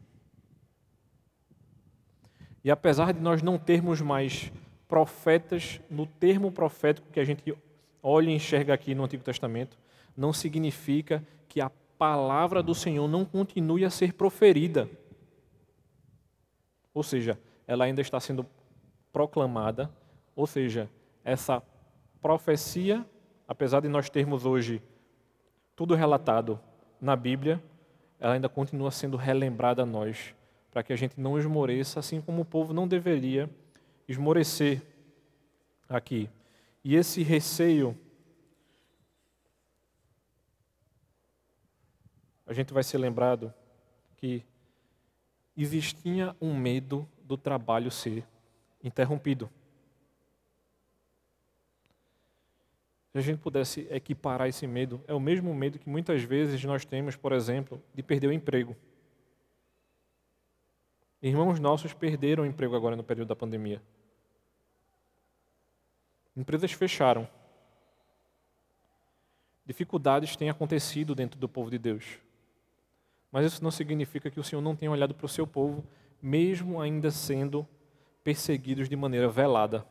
E 2.69 2.71
apesar 2.71 3.15
de 3.15 3.21
nós 3.21 3.41
não 3.41 3.57
termos 3.57 4.03
mais 4.03 4.53
profetas 4.87 5.81
no 5.89 6.05
termo 6.05 6.53
profético 6.53 7.11
que 7.11 7.19
a 7.19 7.25
gente 7.25 7.57
olha 8.03 8.29
e 8.29 8.35
enxerga 8.35 8.75
aqui 8.75 8.95
no 8.95 9.05
Antigo 9.05 9.25
Testamento, 9.25 9.79
não 10.15 10.35
significa 10.35 11.27
que 11.49 11.63
a 11.63 11.71
palavra 11.97 12.63
do 12.63 12.75
Senhor 12.75 13.09
não 13.09 13.25
continue 13.25 13.87
a 13.87 13.91
ser 13.91 14.13
proferida. 14.13 14.87
Ou 16.93 17.03
seja, 17.03 17.39
ela 17.67 17.87
ainda 17.87 18.03
está 18.03 18.21
sendo 18.21 18.45
proclamada, 19.15 19.91
ou 20.37 20.47
seja, 20.47 20.91
essa 21.25 21.63
profecia, 22.21 23.03
apesar 23.49 23.81
de 23.81 23.89
nós 23.89 24.11
termos 24.11 24.45
hoje 24.45 24.83
tudo 25.75 25.95
relatado 25.95 26.61
na 27.01 27.17
Bíblia, 27.17 27.65
ela 28.21 28.35
ainda 28.35 28.47
continua 28.47 28.91
sendo 28.91 29.17
relembrada 29.17 29.85
a 29.85 29.87
nós, 29.87 30.35
para 30.79 30.85
que 30.85 30.93
a 30.93 30.97
gente 30.97 31.19
não 31.19 31.37
esmoreça, 31.37 31.99
assim 31.99 32.21
como 32.21 32.43
o 32.43 32.45
povo 32.45 32.73
não 32.73 32.87
deveria 32.87 33.51
esmorecer 34.07 34.81
aqui. 35.89 36.31
E 36.85 36.95
esse 36.95 37.21
receio, 37.25 37.99
a 42.47 42.53
gente 42.53 42.73
vai 42.73 42.85
ser 42.85 42.99
lembrado 42.99 43.53
que 44.19 44.45
existia 45.57 46.37
um 46.41 46.57
medo 46.57 47.09
do 47.25 47.37
trabalho 47.37 47.91
ser 47.91 48.25
interrompido. 48.81 49.51
Se 53.11 53.19
a 53.19 53.21
gente 53.21 53.41
pudesse 53.41 53.81
equiparar 53.91 54.47
esse 54.47 54.65
medo, 54.65 55.03
é 55.09 55.13
o 55.13 55.19
mesmo 55.19 55.53
medo 55.53 55.77
que 55.77 55.91
muitas 55.91 56.23
vezes 56.23 56.63
nós 56.63 56.85
temos, 56.85 57.17
por 57.17 57.33
exemplo, 57.33 57.83
de 57.93 58.01
perder 58.01 58.29
o 58.29 58.33
emprego. 58.33 58.77
Irmãos 61.23 61.59
nossos 61.59 61.93
perderam 61.93 62.45
o 62.45 62.47
emprego 62.47 62.77
agora 62.77 62.97
no 62.97 63.03
período 63.03 63.29
da 63.29 63.37
pandemia. 63.37 63.83
Empresas 66.37 66.73
fecharam. 66.73 67.29
Dificuldades 69.67 70.37
têm 70.37 70.49
acontecido 70.49 71.15
dentro 71.15 71.39
do 71.39 71.49
povo 71.49 71.71
de 71.71 71.79
Deus. 71.79 72.19
Mas 73.31 73.47
isso 73.47 73.63
não 73.63 73.71
significa 73.71 74.31
que 74.31 74.41
o 74.41 74.45
Senhor 74.45 74.63
não 74.63 74.77
tenha 74.77 74.91
olhado 74.91 75.15
para 75.15 75.27
o 75.27 75.29
seu 75.29 75.47
povo 75.47 75.85
mesmo 76.21 76.81
ainda 76.81 77.11
sendo 77.11 77.67
perseguidos 78.25 78.89
de 78.89 78.97
maneira 78.97 79.29
velada. 79.29 79.87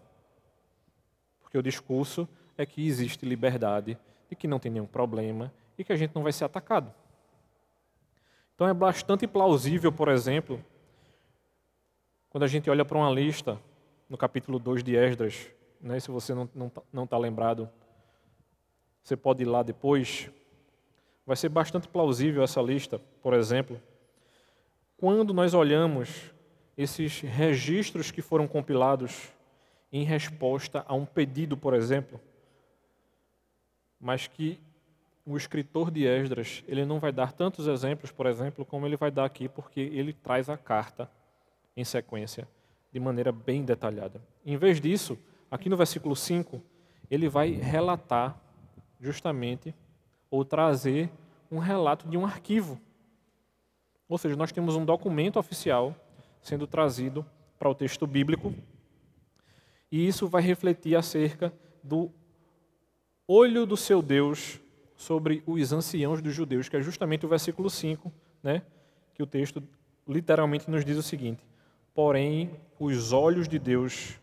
Porque 1.39 1.57
o 1.57 1.63
discurso 1.63 2.27
é 2.57 2.65
que 2.65 2.85
existe 2.85 3.25
liberdade, 3.25 3.97
e 4.29 4.35
que 4.35 4.47
não 4.47 4.59
tem 4.59 4.71
nenhum 4.71 4.85
problema 4.85 5.51
e 5.77 5.83
que 5.83 5.93
a 5.93 5.95
gente 5.95 6.13
não 6.13 6.23
vai 6.23 6.31
ser 6.31 6.45
atacado. 6.45 6.93
Então 8.55 8.67
é 8.67 8.73
bastante 8.73 9.27
plausível, 9.27 9.91
por 9.91 10.09
exemplo, 10.09 10.63
quando 12.38 12.43
a 12.43 12.47
gente 12.47 12.69
olha 12.69 12.86
para 12.86 12.95
uma 12.95 13.10
lista 13.10 13.60
no 14.08 14.15
capítulo 14.15 14.60
2 14.60 14.84
de 14.84 14.95
Esdras, 14.95 15.47
né, 15.82 16.00
se 16.00 16.12
você 16.12 16.36
não 16.36 16.67
está 16.67 17.08
tá 17.08 17.17
lembrado, 17.17 17.67
você 19.02 19.17
pode 19.17 19.41
ir 19.41 19.47
lá 19.47 19.63
depois. 19.63 20.30
Vai 21.26 21.36
ser 21.36 21.50
bastante 21.50 21.88
plausível 21.88 22.43
essa 22.43 22.62
lista, 22.62 23.02
por 23.23 23.34
exemplo, 23.34 23.82
quando 24.97 25.34
nós 25.34 25.56
olhamos 25.56 26.32
esses 26.78 27.21
registros 27.21 28.12
que 28.12 28.21
foram 28.21 28.47
compilados 28.47 29.34
em 29.91 30.04
resposta 30.04 30.86
a 30.88 30.93
um 30.93 31.08
pedido, 31.08 31.58
por 31.58 31.73
exemplo, 31.73 32.21
mas 34.00 34.28
que 34.28 34.60
o 35.26 35.36
escritor 35.36 35.89
de 35.89 36.06
Esdras, 36.06 36.63
ele 36.67 36.86
não 36.86 37.00
vai 37.00 37.12
dar 37.12 37.34
tantos 37.34 37.65
exemplos, 37.65 38.12
por 38.12 38.28
exemplo, 38.28 38.63
como 38.63 38.86
ele 38.86 38.95
vai 38.95 39.10
dar 39.10 39.26
aqui, 39.26 39.50
porque 39.50 39.80
ele 39.80 40.13
traz 40.13 40.50
a 40.50 40.56
carta 40.56 41.10
em 41.77 41.85
sequência, 41.85 42.45
de 42.91 42.99
maneira 42.99 43.31
bem 43.31 43.63
detalhada. 43.63 44.21
Em 44.45 44.57
vez 44.57 44.81
disso, 44.81 45.17
aqui 45.49 45.69
no 45.69 45.77
versículo 45.77 46.15
5, 46.15 46.61
ele 47.09 47.29
vai 47.29 47.51
relatar 47.51 48.37
justamente 48.99 49.73
ou 50.29 50.43
trazer 50.43 51.09
um 51.49 51.59
relato 51.59 52.09
de 52.09 52.17
um 52.17 52.25
arquivo 52.25 52.81
ou 54.07 54.17
seja, 54.17 54.35
nós 54.35 54.51
temos 54.51 54.75
um 54.75 54.85
documento 54.85 55.37
oficial 55.37 55.95
sendo 56.41 56.65
trazido 56.65 57.25
para 57.59 57.69
o 57.69 57.75
texto 57.75 58.07
bíblico, 58.07 58.53
e 59.91 60.07
isso 60.07 60.27
vai 60.27 60.41
refletir 60.41 60.95
acerca 60.95 61.51
do 61.83 62.11
olho 63.27 63.65
do 63.65 63.75
seu 63.75 64.01
Deus 64.01 64.59
sobre 64.95 65.43
os 65.45 65.73
anciãos 65.73 66.21
dos 66.21 66.33
judeus, 66.33 66.69
que 66.69 66.77
é 66.77 66.81
justamente 66.81 67.25
o 67.25 67.29
versículo 67.29 67.69
5, 67.69 68.11
né, 68.41 68.61
que 69.13 69.21
o 69.21 69.27
texto 69.27 69.61
literalmente 70.07 70.69
nos 70.69 70.85
diz 70.85 70.97
o 70.97 71.03
seguinte: 71.03 71.43
Porém, 71.97 72.55
os 72.79 73.12
olhos 73.12 73.47
de 73.47 73.57
Deus 73.57 74.19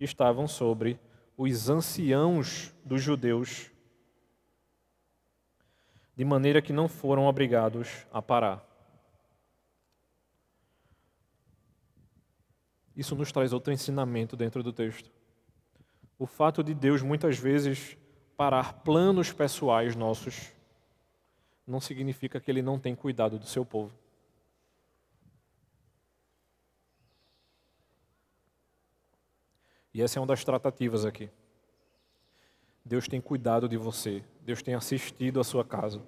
estavam 0.00 0.48
sobre 0.48 0.98
os 1.36 1.70
anciãos 1.70 2.74
dos 2.84 3.00
judeus, 3.00 3.70
de 6.16 6.24
maneira 6.24 6.60
que 6.60 6.72
não 6.72 6.88
foram 6.88 7.26
obrigados 7.26 8.04
a 8.12 8.20
parar. 8.20 8.66
Isso 12.96 13.14
nos 13.14 13.30
traz 13.30 13.52
outro 13.52 13.72
ensinamento 13.72 14.36
dentro 14.36 14.60
do 14.60 14.72
texto. 14.72 15.12
O 16.18 16.26
fato 16.26 16.60
de 16.60 16.74
Deus 16.74 17.02
muitas 17.02 17.38
vezes 17.38 17.96
parar 18.36 18.82
planos 18.82 19.32
pessoais 19.32 19.94
nossos 19.94 20.50
não 21.64 21.80
significa 21.80 22.40
que 22.40 22.50
ele 22.50 22.62
não 22.62 22.80
tem 22.80 22.96
cuidado 22.96 23.38
do 23.38 23.46
seu 23.46 23.64
povo. 23.64 23.99
E 29.92 30.02
essa 30.02 30.18
é 30.18 30.20
uma 30.20 30.26
das 30.26 30.44
tratativas 30.44 31.04
aqui. 31.04 31.30
Deus 32.84 33.08
tem 33.08 33.20
cuidado 33.20 33.68
de 33.68 33.76
você, 33.76 34.24
Deus 34.42 34.62
tem 34.62 34.74
assistido 34.74 35.40
a 35.40 35.44
sua 35.44 35.64
casa. 35.64 36.00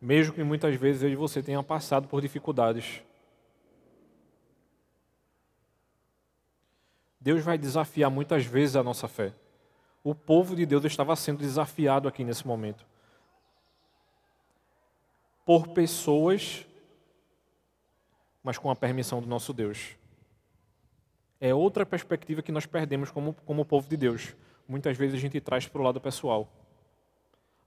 mesmo 0.00 0.34
que 0.34 0.44
muitas 0.44 0.74
vezes 0.76 1.02
eu 1.02 1.08
e 1.08 1.16
você 1.16 1.42
tenha 1.42 1.62
passado 1.62 2.06
por 2.06 2.20
dificuldades. 2.20 3.02
Deus 7.20 7.42
vai 7.42 7.58
desafiar 7.58 8.10
muitas 8.10 8.44
vezes 8.44 8.76
a 8.76 8.84
nossa 8.84 9.08
fé. 9.08 9.34
O 10.04 10.14
povo 10.14 10.54
de 10.54 10.64
Deus 10.64 10.84
estava 10.84 11.16
sendo 11.16 11.38
desafiado 11.38 12.06
aqui 12.06 12.22
nesse 12.22 12.46
momento. 12.46 12.86
Por 15.44 15.68
pessoas, 15.68 16.64
mas 18.44 18.58
com 18.58 18.70
a 18.70 18.76
permissão 18.76 19.20
do 19.20 19.26
nosso 19.26 19.52
Deus. 19.52 19.96
É 21.40 21.54
outra 21.54 21.84
perspectiva 21.84 22.42
que 22.42 22.52
nós 22.52 22.66
perdemos 22.66 23.10
como, 23.10 23.34
como 23.44 23.64
povo 23.64 23.88
de 23.88 23.96
Deus. 23.96 24.34
Muitas 24.66 24.96
vezes 24.96 25.16
a 25.16 25.20
gente 25.20 25.40
traz 25.40 25.66
para 25.66 25.80
o 25.80 25.84
lado 25.84 26.00
pessoal. 26.00 26.48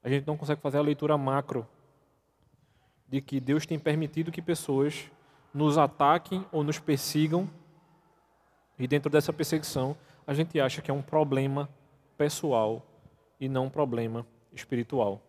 A 0.04 0.10
gente 0.10 0.26
não 0.26 0.38
consegue 0.38 0.62
fazer 0.62 0.78
a 0.78 0.82
leitura 0.82 1.18
macro 1.18 1.68
de 3.08 3.22
que 3.22 3.40
Deus 3.40 3.66
tem 3.66 3.78
permitido 3.78 4.32
que 4.32 4.42
pessoas 4.42 5.10
nos 5.54 5.78
ataquem 5.78 6.46
ou 6.52 6.64
nos 6.64 6.80
persigam. 6.80 7.50
E 8.78 8.88
dentro 8.88 9.10
dessa 9.10 9.34
perseguição, 9.34 9.96
a 10.26 10.34
gente 10.34 10.60
acha 10.60 10.82
que 10.82 10.90
é 10.90 10.94
um 10.94 11.02
problema 11.02 11.70
pessoal 12.18 12.86
e 13.40 13.50
não 13.50 13.66
um 13.66 13.70
problema 13.70 14.26
espiritual. 14.54 15.22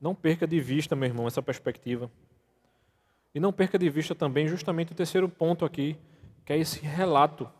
Não 0.00 0.14
perca 0.14 0.46
de 0.46 0.60
vista, 0.60 0.94
meu 0.96 1.08
irmão, 1.08 1.26
essa 1.26 1.42
perspectiva. 1.42 2.10
E 3.34 3.40
não 3.40 3.52
perca 3.52 3.78
de 3.78 3.88
vista 3.88 4.14
também 4.14 4.46
justamente 4.46 4.92
o 4.92 4.94
terceiro 4.94 5.28
ponto 5.28 5.64
aqui, 5.64 5.96
que 6.44 6.52
é 6.52 6.58
esse 6.58 6.80
relato, 6.80 7.50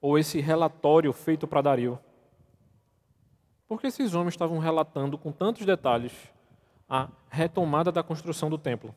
ou 0.00 0.18
esse 0.18 0.40
relatório 0.40 1.12
feito 1.12 1.46
para 1.46 1.62
Dario. 1.62 1.98
Porque 3.68 3.86
esses 3.86 4.14
homens 4.14 4.34
estavam 4.34 4.58
relatando 4.58 5.16
com 5.16 5.32
tantos 5.32 5.64
detalhes 5.64 6.12
a 6.88 7.08
retomada 7.30 7.90
da 7.90 8.02
construção 8.02 8.50
do 8.50 8.58
templo. 8.58 8.94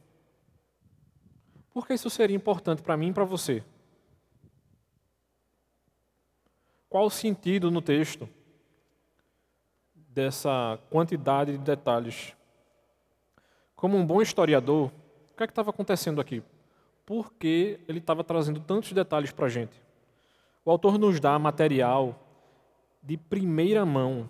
Por 1.71 1.85
que 1.85 1.93
isso 1.93 2.09
seria 2.09 2.35
importante 2.35 2.81
para 2.81 2.97
mim 2.97 3.09
e 3.09 3.13
para 3.13 3.23
você? 3.23 3.63
Qual 6.89 7.05
o 7.05 7.09
sentido 7.09 7.69
no 7.69 7.81
texto 7.81 8.27
dessa 9.93 10.79
quantidade 10.89 11.51
de 11.51 11.57
detalhes? 11.57 12.35
Como 13.75 13.97
um 13.97 14.05
bom 14.05 14.21
historiador, 14.21 14.91
o 15.31 15.37
que 15.37 15.43
é 15.43 15.47
que 15.47 15.51
estava 15.51 15.69
acontecendo 15.69 16.21
aqui? 16.21 16.41
Por 17.05 17.33
que 17.33 17.79
ele 17.87 17.99
estava 17.99 18.23
trazendo 18.23 18.59
tantos 18.59 18.91
detalhes 18.91 19.31
para 19.31 19.45
a 19.45 19.49
gente? 19.49 19.79
O 20.63 20.71
autor 20.71 20.97
nos 20.97 21.19
dá 21.19 21.37
material 21.37 22.19
de 23.03 23.15
primeira 23.15 23.85
mão. 23.85 24.27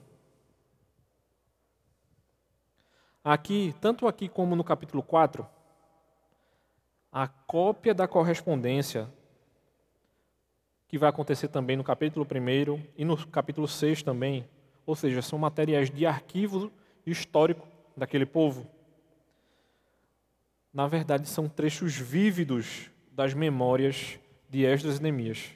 Aqui, 3.23 3.73
tanto 3.79 4.07
aqui 4.07 4.27
como 4.27 4.55
no 4.55 4.63
capítulo 4.63 5.01
4, 5.01 5.47
a 7.11 7.27
cópia 7.27 7.93
da 7.93 8.07
correspondência, 8.07 9.09
que 10.87 10.97
vai 10.97 11.09
acontecer 11.09 11.47
também 11.47 11.77
no 11.77 11.83
capítulo 11.83 12.27
1 12.29 12.83
e 12.97 13.05
no 13.05 13.25
capítulo 13.27 13.67
6 13.67 14.03
também, 14.03 14.47
ou 14.85 14.95
seja, 14.95 15.21
são 15.21 15.39
materiais 15.39 15.89
de 15.89 16.05
arquivo 16.05 16.71
histórico 17.05 17.65
daquele 17.95 18.25
povo 18.25 18.74
na 20.75 20.87
verdade, 20.87 21.29
são 21.29 21.47
trechos 21.47 21.95
vívidos 21.95 22.91
das 23.09 23.33
memórias 23.33 24.19
de 24.49 24.65
Esdras 24.65 24.97
e 24.97 25.01
Neemias. 25.01 25.51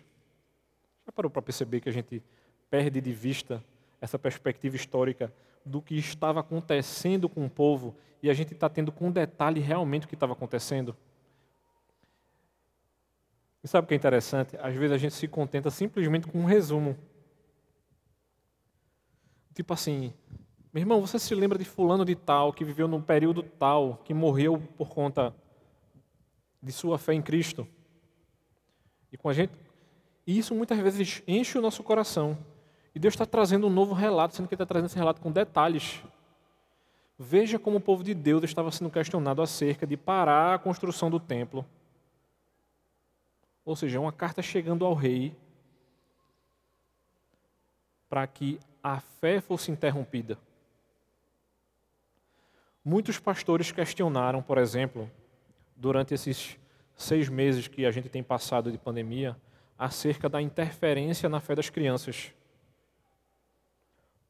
Já 1.06 1.12
parou 1.12 1.30
para 1.30 1.42
perceber 1.42 1.82
que 1.82 1.90
a 1.90 1.92
gente 1.92 2.24
perde 2.70 3.02
de 3.02 3.12
vista 3.12 3.62
essa 4.00 4.18
perspectiva 4.18 4.78
histórica 4.78 5.34
do 5.66 5.82
que 5.82 5.96
estava 5.96 6.40
acontecendo 6.40 7.28
com 7.28 7.46
o 7.46 7.50
povo 7.50 7.98
e 8.24 8.30
a 8.30 8.34
gente 8.34 8.54
está 8.54 8.70
tendo 8.70 8.94
com 8.94 9.12
detalhe 9.12 9.60
realmente 9.60 10.06
o 10.06 10.08
que 10.08 10.16
estava 10.16 10.32
acontecendo? 10.32 10.96
E 13.62 13.68
sabe 13.68 13.84
o 13.84 13.88
que 13.90 13.94
é 13.94 13.98
interessante? 13.98 14.56
Às 14.56 14.74
vezes 14.74 14.94
a 14.94 14.98
gente 14.98 15.16
se 15.16 15.28
contenta 15.28 15.70
simplesmente 15.70 16.28
com 16.28 16.40
um 16.40 16.46
resumo. 16.46 16.98
Tipo 19.54 19.74
assim, 19.74 20.14
meu 20.72 20.82
irmão, 20.82 21.02
você 21.02 21.18
se 21.18 21.34
lembra 21.34 21.58
de 21.58 21.66
fulano 21.66 22.06
de 22.06 22.16
tal, 22.16 22.54
que 22.54 22.64
viveu 22.64 22.88
num 22.88 23.02
período 23.02 23.42
tal, 23.42 24.00
que 24.06 24.14
morreu 24.14 24.62
por 24.78 24.90
conta 24.90 25.34
de 26.62 26.72
sua 26.72 27.00
fé 27.00 27.14
em 27.14 27.22
Cristo? 27.22 27.68
E 29.12 29.18
com 29.18 29.30
a 29.30 29.34
gente, 29.34 29.52
e 30.28 30.38
isso 30.38 30.54
muitas 30.54 30.78
vezes 30.78 31.24
enche 31.28 31.58
o 31.58 31.62
nosso 31.62 31.82
coração. 31.82 32.38
E 32.94 33.00
Deus 33.00 33.16
está 33.16 33.26
trazendo 33.26 33.66
um 33.66 33.70
novo 33.70 33.96
relato, 33.96 34.36
sendo 34.36 34.48
que 34.48 34.54
Ele 34.54 34.62
está 34.62 34.66
trazendo 34.68 34.88
esse 34.88 34.98
relato 34.98 35.20
com 35.20 35.32
detalhes. 35.32 36.04
Veja 37.18 37.58
como 37.58 37.78
o 37.78 37.82
povo 37.82 38.04
de 38.04 38.14
Deus 38.14 38.44
estava 38.44 38.72
sendo 38.72 38.92
questionado 38.92 39.42
acerca 39.42 39.88
de 39.88 39.98
parar 39.98 40.54
a 40.54 40.60
construção 40.60 41.10
do 41.10 41.20
templo. 41.20 41.66
Ou 43.66 43.76
seja, 43.76 44.00
uma 44.00 44.12
carta 44.12 44.42
chegando 44.44 44.86
ao 44.86 44.94
rei 44.94 45.36
para 48.08 48.26
que 48.28 48.60
a 48.84 49.00
fé 49.00 49.42
fosse 49.42 49.72
interrompida. 49.72 50.38
Muitos 52.90 53.20
pastores 53.20 53.72
questionaram, 53.72 54.42
por 54.42 54.58
exemplo, 54.58 55.08
durante 55.76 56.16
esses 56.16 56.58
seis 56.96 57.30
meses 57.30 57.68
que 57.68 57.86
a 57.86 57.92
gente 57.92 58.10
tem 58.10 58.24
passado 58.24 58.72
de 58.72 58.80
pandemia, 58.80 59.38
acerca 59.78 60.28
da 60.28 60.42
interferência 60.42 61.30
na 61.30 61.40
fé 61.40 61.54
das 61.54 61.70
crianças, 61.70 62.34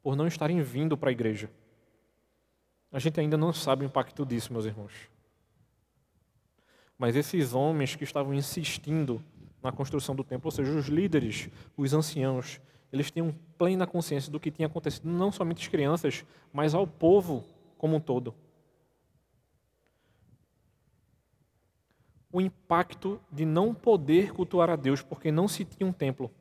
por 0.03 0.13
não 0.13 0.27
estarem 0.27 0.61
vindo 0.61 0.97
para 0.97 1.09
a 1.09 1.13
igreja. 1.13 1.49
A 2.91 2.99
gente 2.99 3.17
ainda 3.17 3.37
não 3.37 3.53
sabe 3.53 3.85
o 3.85 3.87
impacto 3.87 4.25
disso, 4.25 4.51
meus 4.51 4.65
irmãos. 4.65 5.09
Mas 6.97 7.15
esses 7.15 7.53
homens 7.53 7.95
que 7.95 8.03
estavam 8.03 8.33
insistindo 8.33 9.23
na 9.63 9.71
construção 9.71 10.13
do 10.13 10.23
templo, 10.25 10.49
ou 10.49 10.51
seja, 10.51 10.69
os 10.73 10.87
líderes, 10.87 11.47
os 11.77 11.93
anciãos, 11.93 12.59
eles 12.91 13.09
tinham 13.09 13.33
plena 13.57 13.87
consciência 13.87 14.29
do 14.29 14.37
que 14.37 14.51
tinha 14.51 14.67
acontecido, 14.67 15.07
não 15.07 15.31
somente 15.31 15.61
às 15.61 15.69
crianças, 15.69 16.25
mas 16.51 16.73
ao 16.73 16.85
povo 16.85 17.45
como 17.77 17.95
um 17.95 18.01
todo. 18.01 18.35
O 22.31 22.39
impacto 22.39 23.19
de 23.31 23.45
não 23.45 23.73
poder 23.73 24.31
cultuar 24.33 24.69
a 24.69 24.75
Deus 24.75 25.01
porque 25.01 25.31
não 25.31 25.47
se 25.47 25.65
tinha 25.65 25.87
um 25.87 25.93
templo. 25.93 26.31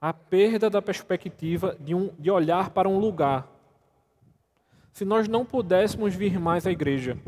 A 0.00 0.12
perda 0.12 0.70
da 0.70 0.80
perspectiva 0.80 1.76
de, 1.78 1.94
um, 1.94 2.14
de 2.18 2.30
olhar 2.30 2.70
para 2.70 2.88
um 2.88 2.98
lugar. 2.98 3.46
Se 4.92 5.04
nós 5.04 5.28
não 5.28 5.44
pudéssemos 5.44 6.14
vir 6.14 6.38
mais 6.38 6.66
à 6.66 6.70
igreja, 6.70 7.18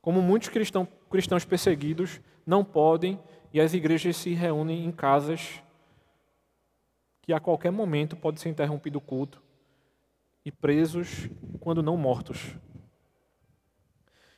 como 0.00 0.22
muitos 0.22 0.48
cristão, 0.48 0.86
cristãos 1.10 1.44
perseguidos 1.44 2.20
não 2.46 2.64
podem 2.64 3.20
e 3.52 3.60
as 3.60 3.74
igrejas 3.74 4.16
se 4.16 4.32
reúnem 4.32 4.84
em 4.84 4.92
casas 4.92 5.62
que 7.22 7.32
a 7.32 7.40
qualquer 7.40 7.70
momento 7.70 8.16
pode 8.16 8.40
ser 8.40 8.48
interrompido 8.48 8.98
o 8.98 9.02
culto 9.02 9.42
e 10.44 10.50
presos 10.50 11.28
quando 11.60 11.82
não 11.82 11.96
mortos. 11.96 12.56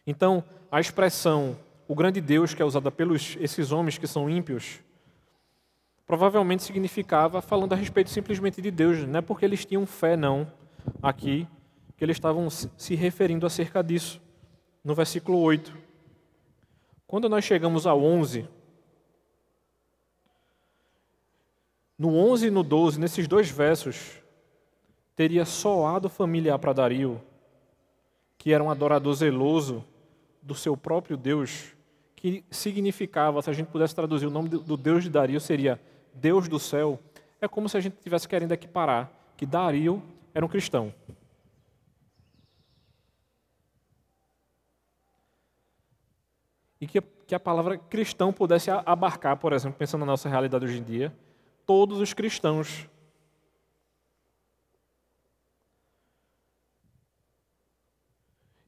Então, 0.07 0.43
a 0.71 0.81
expressão 0.81 1.57
o 1.91 1.95
grande 1.97 2.21
Deus 2.21 2.55
que 2.55 2.63
é 2.63 2.65
usada 2.65 2.89
pelos 2.89 3.37
esses 3.41 3.73
homens 3.73 3.99
que 3.99 4.07
são 4.07 4.31
ímpios, 4.31 4.79
provavelmente 6.07 6.63
significava 6.63 7.43
falando 7.43 7.73
a 7.73 7.77
respeito 7.77 8.11
simplesmente 8.11 8.63
de 8.63 8.71
Deus, 8.71 9.05
não 9.09 9.19
é 9.19 9.21
porque 9.21 9.45
eles 9.45 9.65
tinham 9.65 9.85
fé 9.85 10.17
não 10.17 10.47
aqui 11.03 11.49
que 11.97 12.05
eles 12.05 12.15
estavam 12.15 12.49
se 12.49 12.95
referindo 12.95 13.45
acerca 13.45 13.83
disso. 13.83 14.23
No 14.85 14.95
versículo 14.95 15.41
8. 15.41 15.77
Quando 17.09 17.29
nós 17.29 17.45
chegamos 17.45 17.89
ao 17.89 18.01
11, 18.01 18.49
no 21.99 22.15
11 22.15 22.47
e 22.47 22.51
no 22.53 22.63
12, 22.63 23.01
nesses 23.01 23.27
dois 23.27 23.51
versos, 23.51 24.13
teria 25.17 25.45
soado 25.45 26.09
familiar 26.09 26.57
para 26.61 26.73
Dario, 26.73 27.21
que 28.39 28.53
era 28.53 28.63
um 28.63 28.71
adorador 28.71 29.13
zeloso 29.13 29.85
do 30.51 30.55
seu 30.57 30.77
próprio 30.77 31.17
Deus, 31.17 31.77
que 32.17 32.45
significava, 32.51 33.41
se 33.41 33.49
a 33.49 33.53
gente 33.53 33.69
pudesse 33.69 33.95
traduzir 33.95 34.27
o 34.27 34.31
nome 34.31 34.49
do 34.49 34.77
Deus 34.77 35.05
de 35.05 35.09
Dario, 35.09 35.41
seria 35.41 35.81
Deus 36.13 36.49
do 36.49 36.59
céu. 36.59 36.99
É 37.41 37.47
como 37.47 37.69
se 37.69 37.77
a 37.77 37.81
gente 37.81 37.95
estivesse 37.95 38.27
querendo 38.27 38.51
equiparar 38.51 39.09
que 39.37 39.47
Dario 39.47 40.03
era 40.35 40.45
um 40.45 40.49
cristão. 40.49 40.93
E 46.81 46.87
que, 46.89 47.01
que 47.01 47.35
a 47.35 47.39
palavra 47.39 47.79
cristão 47.79 48.33
pudesse 48.33 48.73
abarcar, 48.73 49.37
por 49.37 49.53
exemplo, 49.53 49.79
pensando 49.79 50.01
na 50.01 50.07
nossa 50.07 50.29
realidade 50.29 50.65
hoje 50.65 50.79
em 50.79 50.83
dia, 50.83 51.15
todos 51.65 52.01
os 52.01 52.13
cristãos 52.13 52.89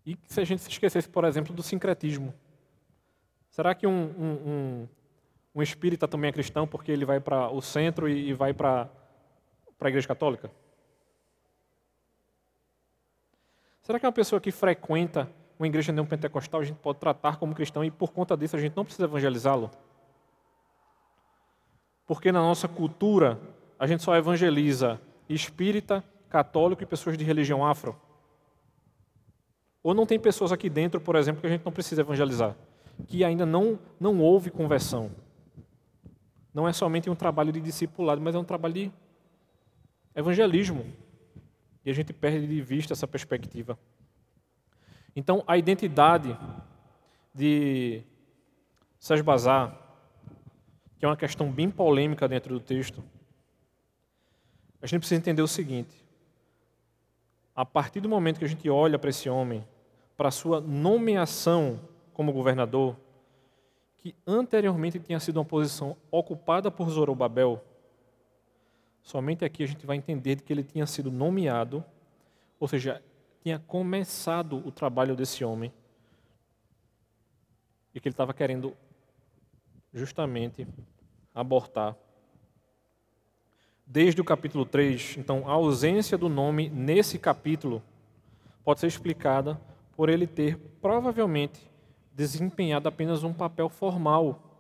E 0.05 0.19
se 0.27 0.41
a 0.41 0.45
gente 0.45 0.63
se 0.63 0.69
esquecesse, 0.69 1.09
por 1.09 1.25
exemplo, 1.25 1.55
do 1.55 1.63
sincretismo? 1.63 2.35
Será 3.51 3.75
que 3.75 3.87
um, 3.87 3.91
um, 3.91 4.33
um, 4.51 4.89
um 5.57 5.63
espírita 5.63 6.09
também 6.09 6.29
é 6.29 6.33
cristão 6.33 6.67
porque 6.67 6.91
ele 6.91 7.05
vai 7.05 7.21
para 7.21 7.51
o 7.51 7.61
centro 7.61 8.09
e, 8.09 8.31
e 8.31 8.33
vai 8.33 8.53
para 8.53 8.89
a 9.81 9.89
igreja 9.89 10.09
católica? 10.09 10.51
Será 13.83 13.99
que 13.99 14.07
uma 14.07 14.13
pessoa 14.13 14.41
que 14.41 14.51
frequenta 14.51 15.29
uma 15.59 15.67
igreja 15.67 15.93
neopentecostal 15.93 16.61
a 16.61 16.65
gente 16.65 16.79
pode 16.79 16.99
tratar 16.99 17.37
como 17.37 17.55
cristão 17.55 17.85
e 17.85 17.91
por 17.91 18.13
conta 18.13 18.37
disso 18.37 18.57
a 18.57 18.61
gente 18.61 18.77
não 18.77 18.85
precisa 18.85 19.05
evangelizá-lo? 19.05 19.71
Porque 22.07 22.33
na 22.33 22.41
nossa 22.41 22.67
cultura 22.67 23.41
a 23.79 23.87
gente 23.87 24.03
só 24.03 24.17
evangeliza 24.17 25.01
espírita, 25.29 26.03
católico 26.29 26.83
e 26.83 26.87
pessoas 26.87 27.17
de 27.17 27.25
religião 27.25 27.65
afro? 27.65 28.01
Ou 29.83 29.95
não 29.95 30.07
tem 30.07 30.19
pessoas 30.19 30.53
aqui 30.53 30.71
dentro, 30.71 31.01
por 31.01 31.17
exemplo, 31.17 31.41
que 31.41 31.47
a 31.47 31.51
gente 31.51 31.65
não 31.65 31.73
precisa 31.73 32.03
evangelizar, 32.03 32.57
que 33.09 33.25
ainda 33.25 33.45
não, 33.45 33.79
não 33.99 34.21
houve 34.21 34.51
conversão? 34.51 35.11
Não 36.55 36.69
é 36.69 36.73
somente 36.73 37.11
um 37.11 37.15
trabalho 37.15 37.53
de 37.53 37.61
discipulado, 37.61 38.21
mas 38.21 38.35
é 38.35 38.39
um 38.39 38.45
trabalho 38.45 38.75
de 38.75 38.93
evangelismo. 40.15 40.87
E 41.85 41.91
a 41.91 41.95
gente 41.95 42.13
perde 42.13 42.47
de 42.47 42.61
vista 42.61 42.93
essa 42.93 43.09
perspectiva. 43.09 43.79
Então, 45.17 45.43
a 45.47 45.59
identidade 45.59 46.39
de 47.35 48.03
Sesbazar, 48.99 49.77
que 50.99 51.05
é 51.05 51.09
uma 51.09 51.17
questão 51.17 51.51
bem 51.51 51.71
polêmica 51.71 52.29
dentro 52.29 52.55
do 52.55 52.61
texto, 52.61 53.03
a 54.81 54.87
gente 54.87 55.01
precisa 55.01 55.19
entender 55.19 55.43
o 55.43 55.49
seguinte: 55.49 55.95
a 57.55 57.65
partir 57.65 58.01
do 58.01 58.09
momento 58.09 58.39
que 58.39 58.45
a 58.45 58.49
gente 58.49 58.69
olha 58.71 58.99
para 58.99 59.11
esse 59.11 59.29
homem, 59.29 59.65
para 60.23 60.31
sua 60.31 60.61
nomeação 60.61 61.81
como 62.15 62.33
governador, 62.33 62.97
que 63.99 64.15
anteriormente 64.25 65.01
tinha 65.01 65.19
sido 65.19 65.39
uma 65.39 65.45
posição 65.45 65.97
ocupada 66.13 66.71
por 66.71 66.89
Zorobabel, 66.89 67.61
somente 69.03 69.45
aqui 69.45 69.65
a 69.65 69.67
gente 69.67 69.85
vai 69.85 69.97
entender 69.97 70.41
que 70.41 70.53
ele 70.53 70.63
tinha 70.63 70.87
sido 70.87 71.11
nomeado, 71.11 71.85
ou 72.61 72.69
seja, 72.69 73.03
tinha 73.43 73.59
começado 73.59 74.65
o 74.65 74.71
trabalho 74.71 75.17
desse 75.17 75.45
homem, 75.45 75.73
e 77.93 77.99
que 77.99 78.07
ele 78.07 78.13
estava 78.13 78.33
querendo 78.33 78.77
justamente 79.93 80.69
abortar. 81.35 81.97
Desde 83.85 84.21
o 84.21 84.25
capítulo 84.25 84.65
3, 84.65 85.17
então, 85.19 85.49
a 85.49 85.53
ausência 85.55 86.17
do 86.17 86.29
nome 86.29 86.69
nesse 86.69 87.19
capítulo 87.19 87.83
pode 88.63 88.79
ser 88.79 88.87
explicada 88.87 89.61
por 90.03 90.09
ele 90.09 90.27
ter 90.27 90.59
provavelmente 90.81 91.71
desempenhado 92.13 92.89
apenas 92.89 93.23
um 93.23 93.33
papel 93.33 93.69
formal 93.69 94.59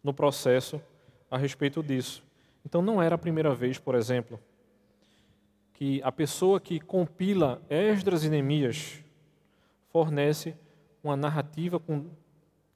no 0.00 0.14
processo 0.14 0.80
a 1.28 1.36
respeito 1.36 1.82
disso. 1.82 2.22
Então 2.64 2.80
não 2.80 3.02
era 3.02 3.16
a 3.16 3.18
primeira 3.18 3.52
vez, 3.52 3.80
por 3.80 3.96
exemplo, 3.96 4.38
que 5.74 6.00
a 6.04 6.12
pessoa 6.12 6.60
que 6.60 6.78
compila 6.78 7.60
Esdras 7.68 8.22
e 8.22 8.30
Neemias 8.30 9.02
fornece 9.88 10.54
uma 11.02 11.16
narrativa 11.16 11.80
com 11.80 12.06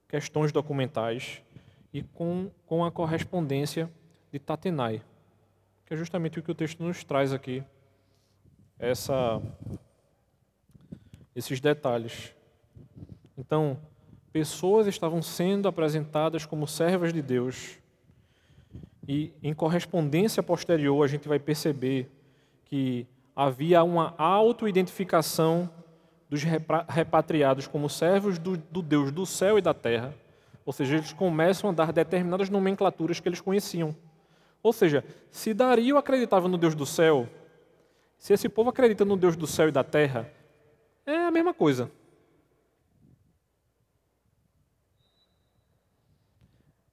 questões 0.08 0.50
documentais 0.50 1.44
e 1.92 2.02
com, 2.02 2.50
com 2.66 2.84
a 2.84 2.90
correspondência 2.90 3.88
de 4.32 4.40
Tatenai, 4.40 5.00
que 5.84 5.94
é 5.94 5.96
justamente 5.96 6.40
o 6.40 6.42
que 6.42 6.50
o 6.50 6.56
texto 6.56 6.82
nos 6.82 7.04
traz 7.04 7.32
aqui, 7.32 7.62
essa, 8.80 9.40
esses 11.36 11.60
detalhes. 11.60 12.34
Então, 13.36 13.78
pessoas 14.32 14.86
estavam 14.86 15.20
sendo 15.20 15.68
apresentadas 15.68 16.46
como 16.46 16.66
servas 16.66 17.12
de 17.12 17.20
Deus. 17.20 17.78
E 19.06 19.32
em 19.42 19.52
correspondência 19.52 20.42
posterior, 20.42 21.04
a 21.04 21.06
gente 21.06 21.28
vai 21.28 21.38
perceber 21.38 22.10
que 22.64 23.06
havia 23.36 23.84
uma 23.84 24.14
auto-identificação 24.16 25.70
dos 26.28 26.42
repatriados 26.42 27.68
como 27.68 27.88
servos 27.88 28.38
do, 28.38 28.56
do, 28.56 28.82
Deus 28.82 29.12
do 29.12 29.26
céu 29.26 29.58
e 29.58 29.62
da 29.62 29.74
terra. 29.74 30.14
Ou 30.64 30.72
seja, 30.72 30.96
eles 30.96 31.12
começam 31.12 31.70
a 31.70 31.72
dar 31.72 31.92
determinadas 31.92 32.50
nomenclaturas 32.50 33.20
que 33.20 33.28
eles 33.28 33.40
conheciam. 33.40 33.94
Ou 34.62 34.72
seja, 34.72 35.04
se 35.30 35.54
Dario 35.54 35.98
acreditava 35.98 36.48
no 36.48 36.58
Deus 36.58 36.74
do 36.74 36.84
céu, 36.84 37.28
se 38.18 38.32
esse 38.32 38.48
povo 38.48 38.70
acredita 38.70 39.04
no 39.04 39.16
Deus 39.16 39.36
do 39.36 39.46
céu 39.46 39.68
e 39.68 39.72
da 39.72 39.84
terra, 39.84 40.28
é 41.06 41.26
a 41.26 41.30
mesma 41.30 41.54
coisa. 41.54 41.90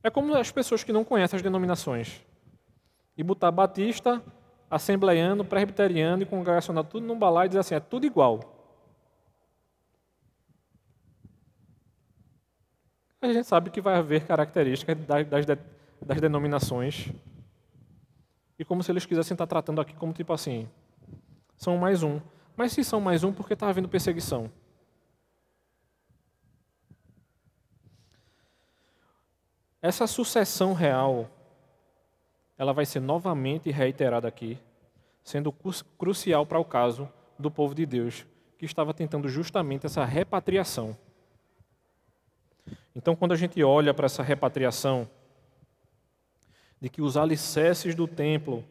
É 0.03 0.09
como 0.09 0.36
as 0.36 0.51
pessoas 0.51 0.84
que 0.84 0.91
não 0.91 1.03
conhecem 1.03 1.38
as 1.38 1.43
denominações. 1.43 2.22
E 3.18 3.24
botar 3.24 3.51
batista, 3.51 4.22
assembleiano, 4.70 5.45
presbiteriano 5.45 6.24
e 6.24 6.26
congregacional 6.26 6.84
tudo 6.84 7.05
num 7.05 7.18
balaio 7.18 7.47
e 7.47 7.49
dizer 7.49 7.59
assim, 7.59 7.76
é 7.76 7.80
tudo 7.80 8.05
igual. 8.05 8.39
A 13.22 13.32
gente 13.32 13.47
sabe 13.47 13.70
que 13.70 13.80
vai 13.80 13.95
haver 13.95 14.26
características 14.28 14.97
das, 15.05 15.28
das, 15.28 15.45
das 15.45 16.20
denominações. 16.20 17.09
E 18.59 18.66
como 18.66 18.84
se 18.84 18.91
eles 18.91 19.05
quisessem 19.05 19.34
estar 19.34 19.47
tratando 19.47 19.80
aqui 19.80 19.93
como 19.93 20.11
tipo 20.11 20.34
assim, 20.34 20.68
são 21.55 21.78
mais 21.78 22.03
um. 22.03 22.20
Mas 22.56 22.72
se 22.72 22.84
são 22.84 23.01
mais 23.01 23.24
um, 23.24 23.34
porque 23.34 23.54
está 23.54 23.68
havendo 23.68 23.89
perseguição? 23.89 24.51
Essa 29.82 30.08
sucessão 30.08 30.74
real, 30.74 31.30
ela 32.58 32.72
vai 32.72 32.86
ser 32.86 32.99
novamente 32.99 33.70
reiterada 33.70 34.28
aqui, 34.28 34.58
sendo 35.24 35.51
crucial 35.97 36.45
para 36.45 36.60
o 36.60 36.64
caso 36.64 37.10
do 37.38 37.51
povo 37.51 37.76
de 37.76 37.86
Deus, 37.86 38.26
que 38.58 38.66
estava 38.66 38.93
tentando 38.93 39.28
justamente 39.28 39.86
essa 39.86 40.06
repatriação. 40.06 40.95
Então, 42.95 43.16
quando 43.16 43.32
a 43.32 43.36
gente 43.36 43.62
olha 43.64 43.93
para 43.93 44.06
essa 44.06 44.22
repatriação, 44.22 45.10
de 46.80 46.89
que 46.89 47.01
os 47.01 47.18
alicerces 47.18 47.95
do 47.95 48.08
templo 48.08 48.64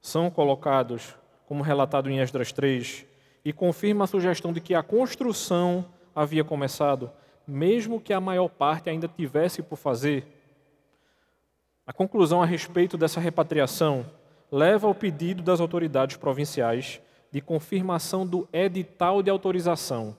são 0.00 0.30
colocados, 0.30 1.16
como 1.46 1.62
relatado 1.62 2.10
em 2.10 2.18
Esdras 2.18 2.52
3, 2.52 3.06
e 3.44 3.52
confirma 3.52 4.04
a 4.04 4.08
sugestão 4.08 4.52
de 4.52 4.60
que 4.60 4.74
a 4.74 4.82
construção 4.82 5.86
havia 6.14 6.42
começado, 6.42 7.10
mesmo 7.46 8.00
que 8.00 8.12
a 8.12 8.20
maior 8.20 8.48
parte 8.48 8.90
ainda 8.90 9.06
tivesse 9.06 9.62
por 9.62 9.76
fazer. 9.76 10.26
A 11.86 11.92
conclusão 11.92 12.42
a 12.42 12.46
respeito 12.46 12.98
dessa 12.98 13.20
repatriação 13.20 14.04
leva 14.50 14.88
ao 14.88 14.94
pedido 14.94 15.42
das 15.42 15.60
autoridades 15.60 16.16
provinciais 16.16 17.00
de 17.30 17.40
confirmação 17.40 18.26
do 18.26 18.48
edital 18.52 19.22
de 19.22 19.30
autorização. 19.30 20.16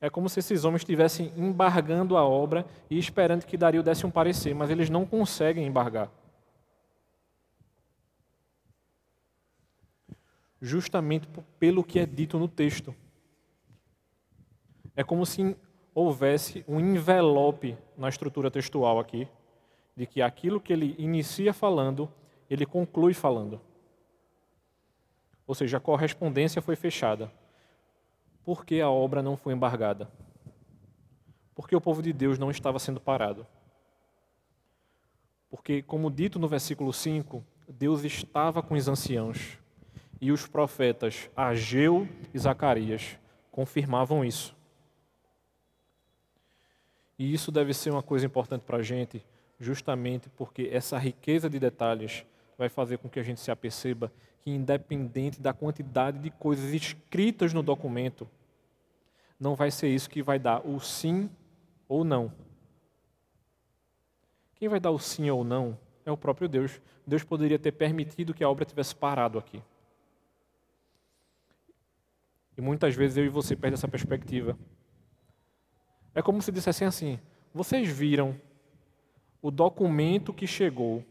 É 0.00 0.08
como 0.08 0.28
se 0.28 0.38
esses 0.38 0.64
homens 0.64 0.82
estivessem 0.82 1.32
embargando 1.36 2.16
a 2.16 2.24
obra 2.24 2.64
e 2.90 2.98
esperando 2.98 3.44
que 3.44 3.56
Dario 3.56 3.82
desse 3.82 4.06
um 4.06 4.10
parecer, 4.10 4.54
mas 4.54 4.70
eles 4.70 4.88
não 4.88 5.06
conseguem 5.06 5.66
embargar. 5.66 6.10
Justamente 10.64 11.28
pelo 11.60 11.84
que 11.84 11.98
é 11.98 12.06
dito 12.06 12.38
no 12.38 12.48
texto. 12.48 12.94
É 14.96 15.04
como 15.04 15.26
se 15.26 15.54
houvesse 15.94 16.64
um 16.66 16.80
envelope 16.80 17.76
na 17.98 18.08
estrutura 18.08 18.50
textual 18.50 18.98
aqui, 18.98 19.28
de 19.94 20.06
que 20.06 20.22
aquilo 20.22 20.58
que 20.58 20.72
ele 20.72 20.94
inicia 20.96 21.52
falando, 21.52 22.10
ele 22.48 22.64
conclui 22.64 23.12
falando. 23.12 23.60
Ou 25.46 25.54
seja, 25.54 25.76
a 25.76 25.80
correspondência 25.80 26.62
foi 26.62 26.76
fechada. 26.76 27.30
Por 28.42 28.64
que 28.64 28.80
a 28.80 28.88
obra 28.88 29.22
não 29.22 29.36
foi 29.36 29.52
embargada? 29.52 30.10
Porque 31.54 31.76
o 31.76 31.80
povo 31.80 32.00
de 32.00 32.10
Deus 32.10 32.38
não 32.38 32.50
estava 32.50 32.78
sendo 32.78 33.02
parado. 33.02 33.46
Porque, 35.50 35.82
como 35.82 36.10
dito 36.10 36.38
no 36.38 36.48
versículo 36.48 36.90
5, 36.90 37.44
Deus 37.68 38.02
estava 38.02 38.62
com 38.62 38.74
os 38.74 38.88
anciãos 38.88 39.62
e 40.24 40.32
os 40.32 40.46
profetas 40.46 41.28
Ageu 41.36 42.08
e 42.32 42.38
Zacarias 42.38 43.18
confirmavam 43.52 44.24
isso. 44.24 44.56
E 47.18 47.34
isso 47.34 47.52
deve 47.52 47.74
ser 47.74 47.90
uma 47.90 48.02
coisa 48.02 48.24
importante 48.24 48.62
para 48.62 48.78
a 48.78 48.82
gente, 48.82 49.22
justamente 49.60 50.30
porque 50.30 50.70
essa 50.72 50.96
riqueza 50.96 51.50
de 51.50 51.58
detalhes 51.58 52.24
vai 52.56 52.70
fazer 52.70 52.96
com 52.96 53.06
que 53.06 53.20
a 53.20 53.22
gente 53.22 53.38
se 53.38 53.50
aperceba 53.50 54.10
que, 54.42 54.50
independente 54.50 55.42
da 55.42 55.52
quantidade 55.52 56.18
de 56.18 56.30
coisas 56.30 56.72
escritas 56.72 57.52
no 57.52 57.62
documento, 57.62 58.26
não 59.38 59.54
vai 59.54 59.70
ser 59.70 59.88
isso 59.88 60.08
que 60.08 60.22
vai 60.22 60.38
dar 60.38 60.66
o 60.66 60.80
sim 60.80 61.28
ou 61.86 62.02
não. 62.02 62.32
Quem 64.54 64.70
vai 64.70 64.80
dar 64.80 64.90
o 64.90 64.98
sim 64.98 65.28
ou 65.28 65.44
não 65.44 65.76
é 66.06 66.10
o 66.10 66.16
próprio 66.16 66.48
Deus. 66.48 66.80
Deus 67.06 67.22
poderia 67.22 67.58
ter 67.58 67.72
permitido 67.72 68.32
que 68.32 68.42
a 68.42 68.48
obra 68.48 68.64
tivesse 68.64 68.96
parado 68.96 69.38
aqui. 69.38 69.62
E 72.56 72.60
muitas 72.60 72.94
vezes 72.94 73.16
eu 73.16 73.24
e 73.24 73.28
você 73.28 73.56
perdem 73.56 73.74
essa 73.74 73.88
perspectiva. 73.88 74.58
É 76.14 76.22
como 76.22 76.40
se 76.40 76.52
dissessem 76.52 76.86
assim: 76.86 77.18
vocês 77.52 77.88
viram 77.88 78.40
o 79.42 79.50
documento 79.50 80.32
que 80.32 80.46
chegou 80.46 81.04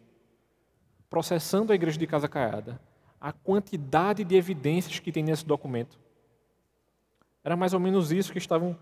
processando 1.09 1.71
a 1.71 1.75
igreja 1.75 1.99
de 1.99 2.07
Casa 2.07 2.27
Caiada. 2.27 2.79
a 3.21 3.31
quantidade 3.31 4.25
de 4.25 4.35
evidências 4.35 4.99
que 4.99 5.09
tem 5.09 5.23
nesse 5.23 5.45
documento. 5.45 5.97
Era 7.41 7.55
mais 7.55 7.73
ou 7.73 7.79
menos 7.79 8.11
isso 8.11 8.33
que 8.33 8.37
estavam 8.37 8.77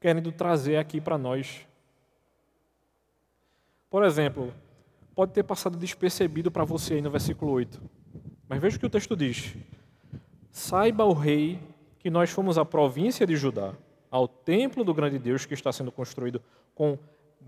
querendo 0.00 0.30
trazer 0.30 0.76
aqui 0.76 1.00
para 1.00 1.18
nós. 1.18 1.66
Por 3.90 4.04
exemplo, 4.04 4.54
pode 5.16 5.32
ter 5.32 5.42
passado 5.42 5.76
despercebido 5.76 6.48
para 6.48 6.62
você 6.62 6.94
aí 6.94 7.02
no 7.02 7.10
versículo 7.10 7.50
8. 7.50 7.82
Mas 8.48 8.60
veja 8.60 8.76
o 8.76 8.80
que 8.80 8.86
o 8.86 8.90
texto 8.90 9.16
diz: 9.16 9.56
Saiba 10.50 11.04
o 11.04 11.12
rei 11.12 11.60
que 11.98 12.10
nós 12.10 12.30
fomos 12.30 12.58
à 12.58 12.64
província 12.64 13.26
de 13.26 13.36
Judá, 13.36 13.74
ao 14.10 14.26
templo 14.26 14.82
do 14.82 14.94
grande 14.94 15.18
Deus 15.18 15.46
que 15.46 15.54
está 15.54 15.70
sendo 15.72 15.92
construído 15.92 16.42
com 16.74 16.98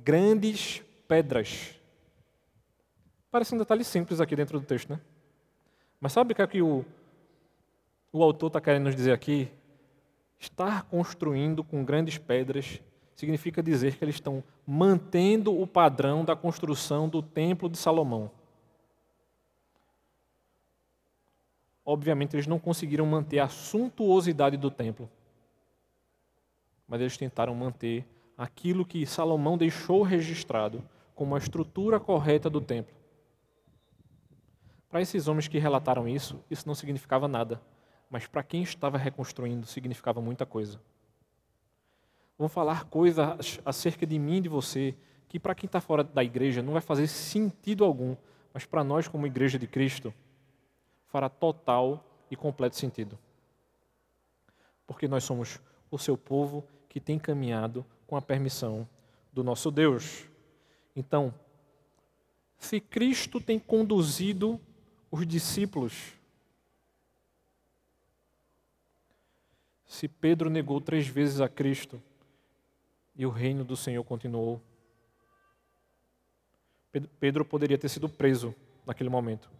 grandes 0.05 0.82
pedras. 1.09 1.74
Parece 3.30 3.55
um 3.55 3.59
detalhe 3.59 3.82
simples 3.82 4.20
aqui 4.20 4.36
dentro 4.36 4.61
do 4.61 4.66
texto, 4.66 4.90
né? 4.90 5.00
Mas 6.00 6.12
sabe 6.12 6.32
o 6.32 6.36
que, 6.36 6.42
é 6.42 6.46
que 6.46 6.61
o, 6.61 6.84
o 8.12 8.22
autor 8.22 8.48
está 8.48 8.61
querendo 8.61 8.84
nos 8.84 8.96
dizer 8.96 9.12
aqui? 9.12 9.48
Estar 10.38 10.82
construindo 10.84 11.62
com 11.62 11.84
grandes 11.84 12.18
pedras 12.18 12.80
significa 13.14 13.62
dizer 13.62 13.96
que 13.96 14.05
eles 14.05 14.16
estão 14.16 14.42
mantendo 14.66 15.59
o 15.59 15.66
padrão 15.66 16.24
da 16.24 16.34
construção 16.34 17.09
do 17.09 17.22
Templo 17.22 17.68
de 17.68 17.78
Salomão. 17.78 18.30
Obviamente, 21.85 22.35
eles 22.35 22.47
não 22.47 22.59
conseguiram 22.59 23.05
manter 23.05 23.41
a 23.41 23.49
suntuosidade 23.49 24.57
do 24.57 24.70
templo, 24.70 25.11
mas 26.87 27.01
eles 27.01 27.16
tentaram 27.16 27.55
manter 27.55 28.07
aquilo 28.37 28.85
que 28.85 29.05
Salomão 29.05 29.59
deixou 29.59 30.03
registrado 30.03 30.83
como 31.14 31.35
a 31.35 31.39
estrutura 31.39 31.99
correta 31.99 32.49
do 32.49 32.61
templo. 32.61 32.95
Para 34.89 35.01
esses 35.01 35.26
homens 35.26 35.49
que 35.49 35.59
relataram 35.59 36.07
isso, 36.07 36.39
isso 36.51 36.66
não 36.66 36.74
significava 36.74 37.26
nada, 37.26 37.61
mas 38.11 38.26
para 38.26 38.43
quem 38.43 38.62
estava 38.62 38.99
reconstruindo, 38.99 39.66
significava 39.66 40.20
muita 40.20 40.45
coisa. 40.45 40.80
Vão 42.39 42.49
falar 42.49 42.85
coisas 42.85 43.59
acerca 43.64 44.07
de 44.07 44.18
mim 44.18 44.37
e 44.37 44.41
de 44.43 44.49
você 44.49 44.95
que, 45.28 45.39
para 45.39 45.55
quem 45.55 45.66
está 45.66 45.80
fora 45.80 46.05
da 46.05 46.22
igreja, 46.22 46.62
não 46.62 46.74
vai 46.74 46.83
fazer 46.83 47.07
sentido 47.07 47.85
algum, 47.85 48.14
mas 48.53 48.66
para 48.66 48.85
nós, 48.85 49.09
como 49.09 49.26
igreja 49.26 49.59
de 49.59 49.66
Cristo, 49.66 50.12
fará 51.12 51.28
total 51.28 52.02
e 52.30 52.34
completo 52.34 52.74
sentido. 52.74 53.18
Porque 54.86 55.06
nós 55.06 55.22
somos 55.22 55.60
o 55.90 55.98
seu 55.98 56.16
povo 56.16 56.66
que 56.88 56.98
tem 56.98 57.18
caminhado 57.18 57.84
com 58.06 58.16
a 58.16 58.22
permissão 58.22 58.88
do 59.30 59.44
nosso 59.44 59.70
Deus. 59.70 60.26
Então, 60.96 61.34
se 62.56 62.80
Cristo 62.80 63.40
tem 63.40 63.58
conduzido 63.58 64.58
os 65.10 65.26
discípulos, 65.26 66.14
se 69.84 70.08
Pedro 70.08 70.48
negou 70.48 70.80
três 70.80 71.06
vezes 71.06 71.42
a 71.42 71.48
Cristo 71.48 72.02
e 73.14 73.26
o 73.26 73.30
reino 73.30 73.64
do 73.64 73.76
Senhor 73.76 74.02
continuou, 74.02 74.62
Pedro 77.20 77.44
poderia 77.44 77.76
ter 77.76 77.90
sido 77.90 78.08
preso 78.08 78.54
naquele 78.86 79.10
momento, 79.10 79.50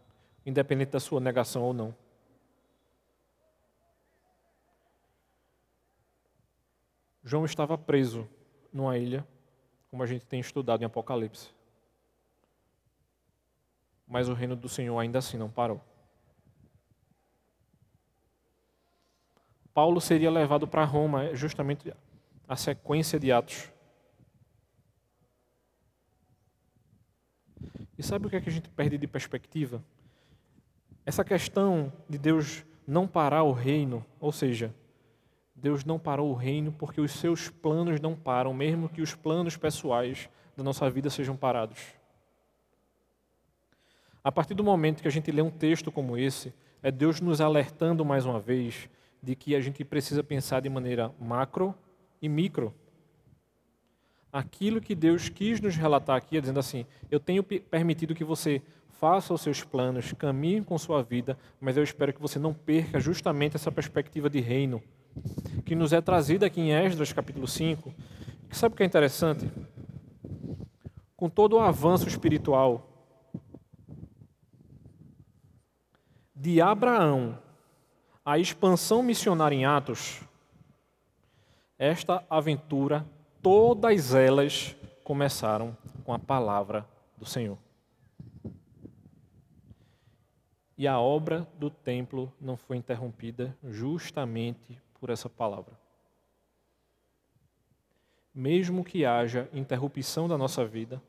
independente 0.45 0.91
da 0.91 1.01
sua 1.01 1.21
negação 1.21 1.63
ou 1.63 1.73
não. 1.73 1.95
João 7.25 7.45
estava 7.45 7.79
preso 7.79 8.29
numa 8.73 8.99
ilha, 8.99 9.27
como 9.91 10.03
a 10.03 10.07
gente 10.07 10.27
tem 10.27 10.41
estudado 10.41 10.83
em 10.83 10.87
Apocalipse. 10.87 11.51
Mas 14.07 14.29
o 14.29 14.35
reino 14.35 14.57
do 14.57 14.69
Senhor 14.69 14.99
ainda 14.99 15.19
assim 15.19 15.37
não 15.37 15.51
parou. 15.51 15.81
Paulo 19.73 20.01
seria 20.01 20.31
levado 20.31 20.67
para 20.67 20.85
Roma, 20.85 21.35
justamente 21.35 21.95
a 22.47 22.57
sequência 22.57 23.19
de 23.19 23.33
Atos. 23.33 23.71
E 27.97 28.03
sabe 28.03 28.27
o 28.27 28.31
que, 28.31 28.37
é 28.37 28.41
que 28.41 28.49
a 28.49 28.53
gente 28.53 28.69
perde 28.69 28.99
de 28.99 29.07
perspectiva? 29.07 29.83
Essa 31.05 31.25
questão 31.25 31.93
de 32.09 32.17
Deus 32.17 32.65
não 32.87 33.07
parar 33.07 33.43
o 33.43 33.53
reino, 33.53 34.05
ou 34.21 34.31
seja, 34.31 34.75
Deus 35.55 35.85
não 35.85 35.99
parou 35.99 36.31
o 36.31 36.35
reino 36.35 36.73
porque 36.73 37.01
os 37.01 37.13
seus 37.13 37.49
planos 37.49 38.01
não 38.01 38.15
param, 38.15 38.53
mesmo 38.53 38.89
que 38.89 39.03
os 39.03 39.15
planos 39.15 39.57
pessoais 39.57 40.29
da 40.57 40.63
nossa 40.63 40.89
vida 40.91 41.11
sejam 41.11 41.37
parados. 41.37 41.79
A 44.25 44.31
partir 44.31 44.55
do 44.55 44.63
momento 44.63 45.03
que 45.03 45.09
a 45.09 45.11
gente 45.11 45.31
lê 45.33 45.43
um 45.43 45.51
texto 45.51 45.91
como 45.91 46.17
esse, 46.17 46.55
é 46.83 46.91
Deus 46.91 47.21
nos 47.21 47.41
alertando 47.41 48.05
mais 48.05 48.25
uma 48.25 48.39
vez 48.39 48.89
de 49.23 49.35
que 49.37 49.55
a 49.55 49.61
gente 49.61 49.85
precisa 49.85 50.23
pensar 50.23 50.61
de 50.61 50.69
maneira 50.69 51.13
macro 51.21 51.75
e 52.21 52.29
micro. 52.29 52.75
Aquilo 54.33 54.81
que 54.81 54.95
Deus 54.95 55.29
quis 55.29 55.61
nos 55.61 55.77
relatar 55.77 56.17
aqui, 56.17 56.39
é 56.39 56.41
dizendo 56.41 56.59
assim: 56.59 56.87
Eu 57.11 57.21
tenho 57.21 57.43
permitido 57.43 58.15
que 58.15 58.25
você 58.25 58.63
faça 58.89 59.35
os 59.35 59.41
seus 59.41 59.63
planos, 59.63 60.13
caminhe 60.13 60.63
com 60.63 60.79
sua 60.79 61.03
vida, 61.03 61.37
mas 61.61 61.77
eu 61.77 61.83
espero 61.83 62.13
que 62.13 62.21
você 62.21 62.39
não 62.39 62.55
perca 62.55 62.99
justamente 62.99 63.57
essa 63.57 63.71
perspectiva 63.71 64.31
de 64.31 64.41
reino 64.41 64.83
que 65.65 65.75
nos 65.75 65.93
é 65.93 66.01
trazida 66.01 66.47
aqui 66.47 66.61
em 66.61 66.73
Esdras 66.73 67.13
capítulo 67.13 67.47
5, 67.47 67.93
que 68.49 68.57
sabe 68.57 68.75
o 68.75 68.77
que 68.77 68.83
é 68.83 68.87
interessante? 68.87 69.51
Com 71.17 71.29
todo 71.29 71.57
o 71.57 71.61
avanço 71.61 72.09
espiritual 72.09 72.89
de 76.35 76.61
Abraão 76.61 77.39
à 78.25 78.39
expansão 78.39 79.03
missionária 79.03 79.55
em 79.55 79.65
Atos, 79.65 80.23
esta 81.79 82.25
aventura, 82.31 83.05
todas 83.43 84.15
elas 84.15 84.77
começaram 85.03 85.77
com 86.05 86.13
a 86.15 86.19
palavra 86.19 86.87
do 87.19 87.27
Senhor. 87.27 87.59
E 90.79 90.87
a 90.87 90.99
obra 90.99 91.47
do 91.59 91.69
templo 91.69 92.33
não 92.41 92.57
foi 92.57 92.77
interrompida 92.77 93.57
justamente 93.65 94.81
por 94.99 95.11
essa 95.11 95.29
palavra. 95.29 95.79
Mesmo 98.35 98.83
que 98.85 99.05
haja 99.05 99.49
interrupção 99.53 100.27
da 100.27 100.39
nossa 100.39 100.65
vida, 100.65 101.03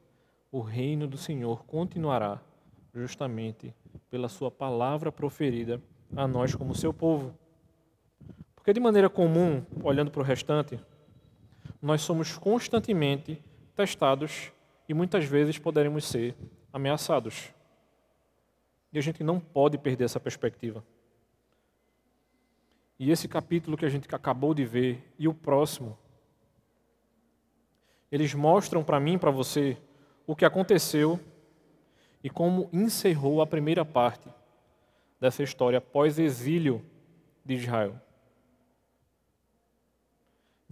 o 0.51 0.59
reino 0.59 1.07
do 1.07 1.17
Senhor 1.17 1.63
continuará 1.65 2.41
justamente 2.93 3.73
pela 4.09 4.27
sua 4.27 4.51
palavra 4.51 5.11
proferida 5.11 5.81
a 6.15 6.27
nós 6.27 6.53
como 6.53 6.75
seu 6.75 6.93
povo. 6.93 7.33
Porque 8.55 8.73
de 8.73 8.79
maneira 8.79 9.09
comum, 9.09 9.63
olhando 9.81 10.11
para 10.11 10.21
o 10.21 10.25
restante, 10.25 10.79
nós 11.83 12.01
somos 12.01 12.37
constantemente 12.37 13.43
testados 13.75 14.53
e 14.87 14.93
muitas 14.93 15.25
vezes 15.25 15.59
poderemos 15.59 16.05
ser 16.05 16.33
ameaçados. 16.71 17.53
E 18.93 18.97
a 18.97 19.01
gente 19.01 19.21
não 19.21 19.37
pode 19.37 19.77
perder 19.77 20.05
essa 20.05 20.19
perspectiva. 20.19 20.81
E 22.97 23.11
esse 23.11 23.27
capítulo 23.27 23.75
que 23.75 23.85
a 23.85 23.89
gente 23.89 24.07
acabou 24.15 24.53
de 24.53 24.63
ver 24.63 25.13
e 25.19 25.27
o 25.27 25.33
próximo, 25.33 25.97
eles 28.09 28.33
mostram 28.33 28.81
para 28.81 28.97
mim 28.97 29.17
para 29.17 29.29
você 29.29 29.77
o 30.25 30.37
que 30.37 30.45
aconteceu 30.45 31.19
e 32.23 32.29
como 32.29 32.69
encerrou 32.71 33.41
a 33.41 33.47
primeira 33.47 33.83
parte 33.83 34.29
dessa 35.19 35.43
história 35.43 35.81
pós-exílio 35.81 36.81
de 37.43 37.55
Israel. 37.55 37.99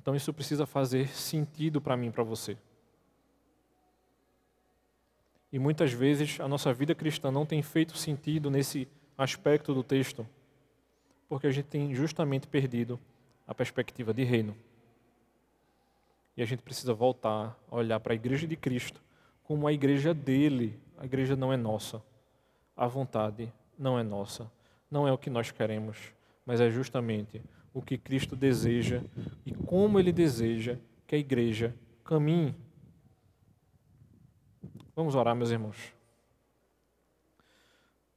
Então 0.02 0.16
isso 0.16 0.34
precisa 0.34 0.66
fazer 0.66 1.10
sentido 1.10 1.80
para 1.80 1.96
mim 1.96 2.10
para 2.10 2.24
você. 2.24 2.58
E 5.54 5.60
muitas 5.60 5.94
vezes 5.94 6.40
a 6.40 6.48
nossa 6.48 6.74
vida 6.74 6.96
cristã 6.96 7.30
não 7.30 7.46
tem 7.46 7.62
feito 7.62 7.96
sentido 7.96 8.50
nesse 8.50 8.88
aspecto 9.16 9.74
do 9.74 9.84
texto 9.84 10.26
porque 11.30 11.48
a 11.48 11.52
gente 11.52 11.68
tem 11.68 11.96
justamente 11.96 12.46
perdido 12.46 13.00
a 13.48 13.54
perspectiva 13.56 14.14
de 14.14 14.22
reino. 14.24 14.54
E 16.36 16.42
a 16.42 16.46
gente 16.46 16.62
precisa 16.62 16.94
voltar 16.94 17.58
a 17.70 17.76
olhar 17.78 18.02
para 18.02 18.12
a 18.12 18.16
igreja 18.16 18.46
de 18.46 18.58
Cristo 18.58 19.02
como 19.44 19.66
a 19.66 19.72
igreja 19.72 20.14
dele. 20.14 20.78
A 20.98 21.06
igreja 21.06 21.36
não 21.36 21.54
é 21.54 21.56
nossa. 21.56 22.04
A 22.76 22.86
vontade 22.86 23.50
não 23.80 23.98
é 23.98 24.04
nossa. 24.04 24.52
Não 24.90 25.08
é 25.08 25.14
o 25.14 25.18
que 25.18 25.30
nós 25.30 25.52
queremos, 25.52 26.12
mas 26.46 26.60
é 26.60 26.70
justamente 26.70 27.42
o 27.74 27.82
que 27.82 27.98
Cristo 27.98 28.36
deseja 28.36 29.02
e 29.46 29.54
como 29.54 30.00
ele 30.00 30.12
deseja 30.12 30.78
que 31.08 31.16
a 31.16 31.18
igreja 31.18 31.76
caminhe. 32.04 32.56
Vamos 34.96 35.16
orar, 35.16 35.36
meus 35.36 35.52
irmãos. 35.52 35.94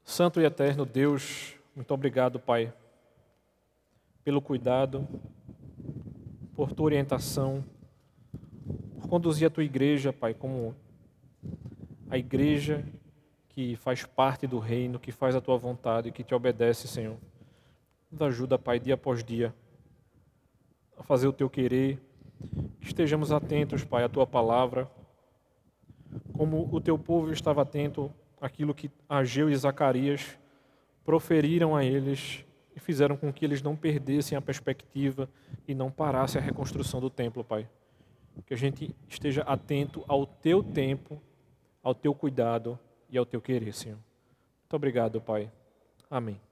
Santo 0.03 0.41
e 0.41 0.45
eterno 0.45 0.85
Deus, 0.85 1.55
muito 1.75 1.93
obrigado, 1.95 2.39
Pai 2.39 2.73
pelo 4.25 4.41
cuidado, 4.41 5.07
por 6.57 6.73
tua 6.73 6.87
orientação, 6.87 7.63
por 8.95 9.07
conduzir 9.07 9.47
a 9.47 9.51
tua 9.51 9.63
igreja, 9.63 10.15
Pai, 10.15 10.33
como 10.33 10.75
a 12.09 12.17
igreja 12.17 12.85
que 13.51 13.77
faz 13.77 14.05
parte 14.05 14.47
do 14.47 14.59
reino, 14.59 14.99
que 14.99 15.13
faz 15.13 15.37
a 15.37 15.41
tua 15.43 15.59
vontade, 15.59 16.11
que 16.11 16.25
te 16.25 16.35
obedece, 16.35 16.89
Senhor. 16.89 17.17
Nos 18.15 18.23
ajuda, 18.23 18.57
Pai, 18.57 18.79
dia 18.79 18.95
após 18.95 19.25
dia, 19.25 19.53
a 20.97 21.03
fazer 21.03 21.27
o 21.27 21.33
teu 21.33 21.51
querer, 21.51 22.01
que 22.81 22.87
estejamos 22.87 23.33
atentos, 23.33 23.83
Pai, 23.83 24.05
à 24.05 24.09
tua 24.09 24.25
palavra, 24.25 24.89
como 26.33 26.69
o 26.73 26.81
teu 26.81 26.97
povo 26.97 27.33
estava 27.33 27.63
atento 27.63 28.09
àquilo 28.41 28.73
que 28.73 28.89
Ageu 29.09 29.51
e 29.51 29.57
Zacarias 29.57 30.39
proferiram 31.05 31.75
a 31.75 31.85
eles 31.85 32.45
e 32.77 32.79
fizeram 32.79 33.17
com 33.17 33.33
que 33.33 33.45
eles 33.45 33.61
não 33.61 33.75
perdessem 33.75 34.39
a 34.39 34.41
perspectiva 34.41 35.29
e 35.67 35.75
não 35.75 35.91
parassem 35.91 36.41
a 36.41 36.45
reconstrução 36.45 37.01
do 37.01 37.11
templo, 37.11 37.43
Pai. 37.43 37.69
Que 38.47 38.55
a 38.55 38.57
gente 38.57 38.95
esteja 39.09 39.43
atento 39.43 40.05
ao 40.07 40.25
teu 40.25 40.63
tempo, 40.63 41.21
ao 41.83 41.97
teu 41.97 42.15
cuidado 42.15 42.79
e 43.11 43.19
ao 43.19 43.27
teu 43.27 43.41
querer, 43.41 43.75
Senhor. 43.75 43.99
Muito 44.63 44.77
obrigado, 44.77 45.21
Pai. 45.21 45.51
Amém. 46.09 46.45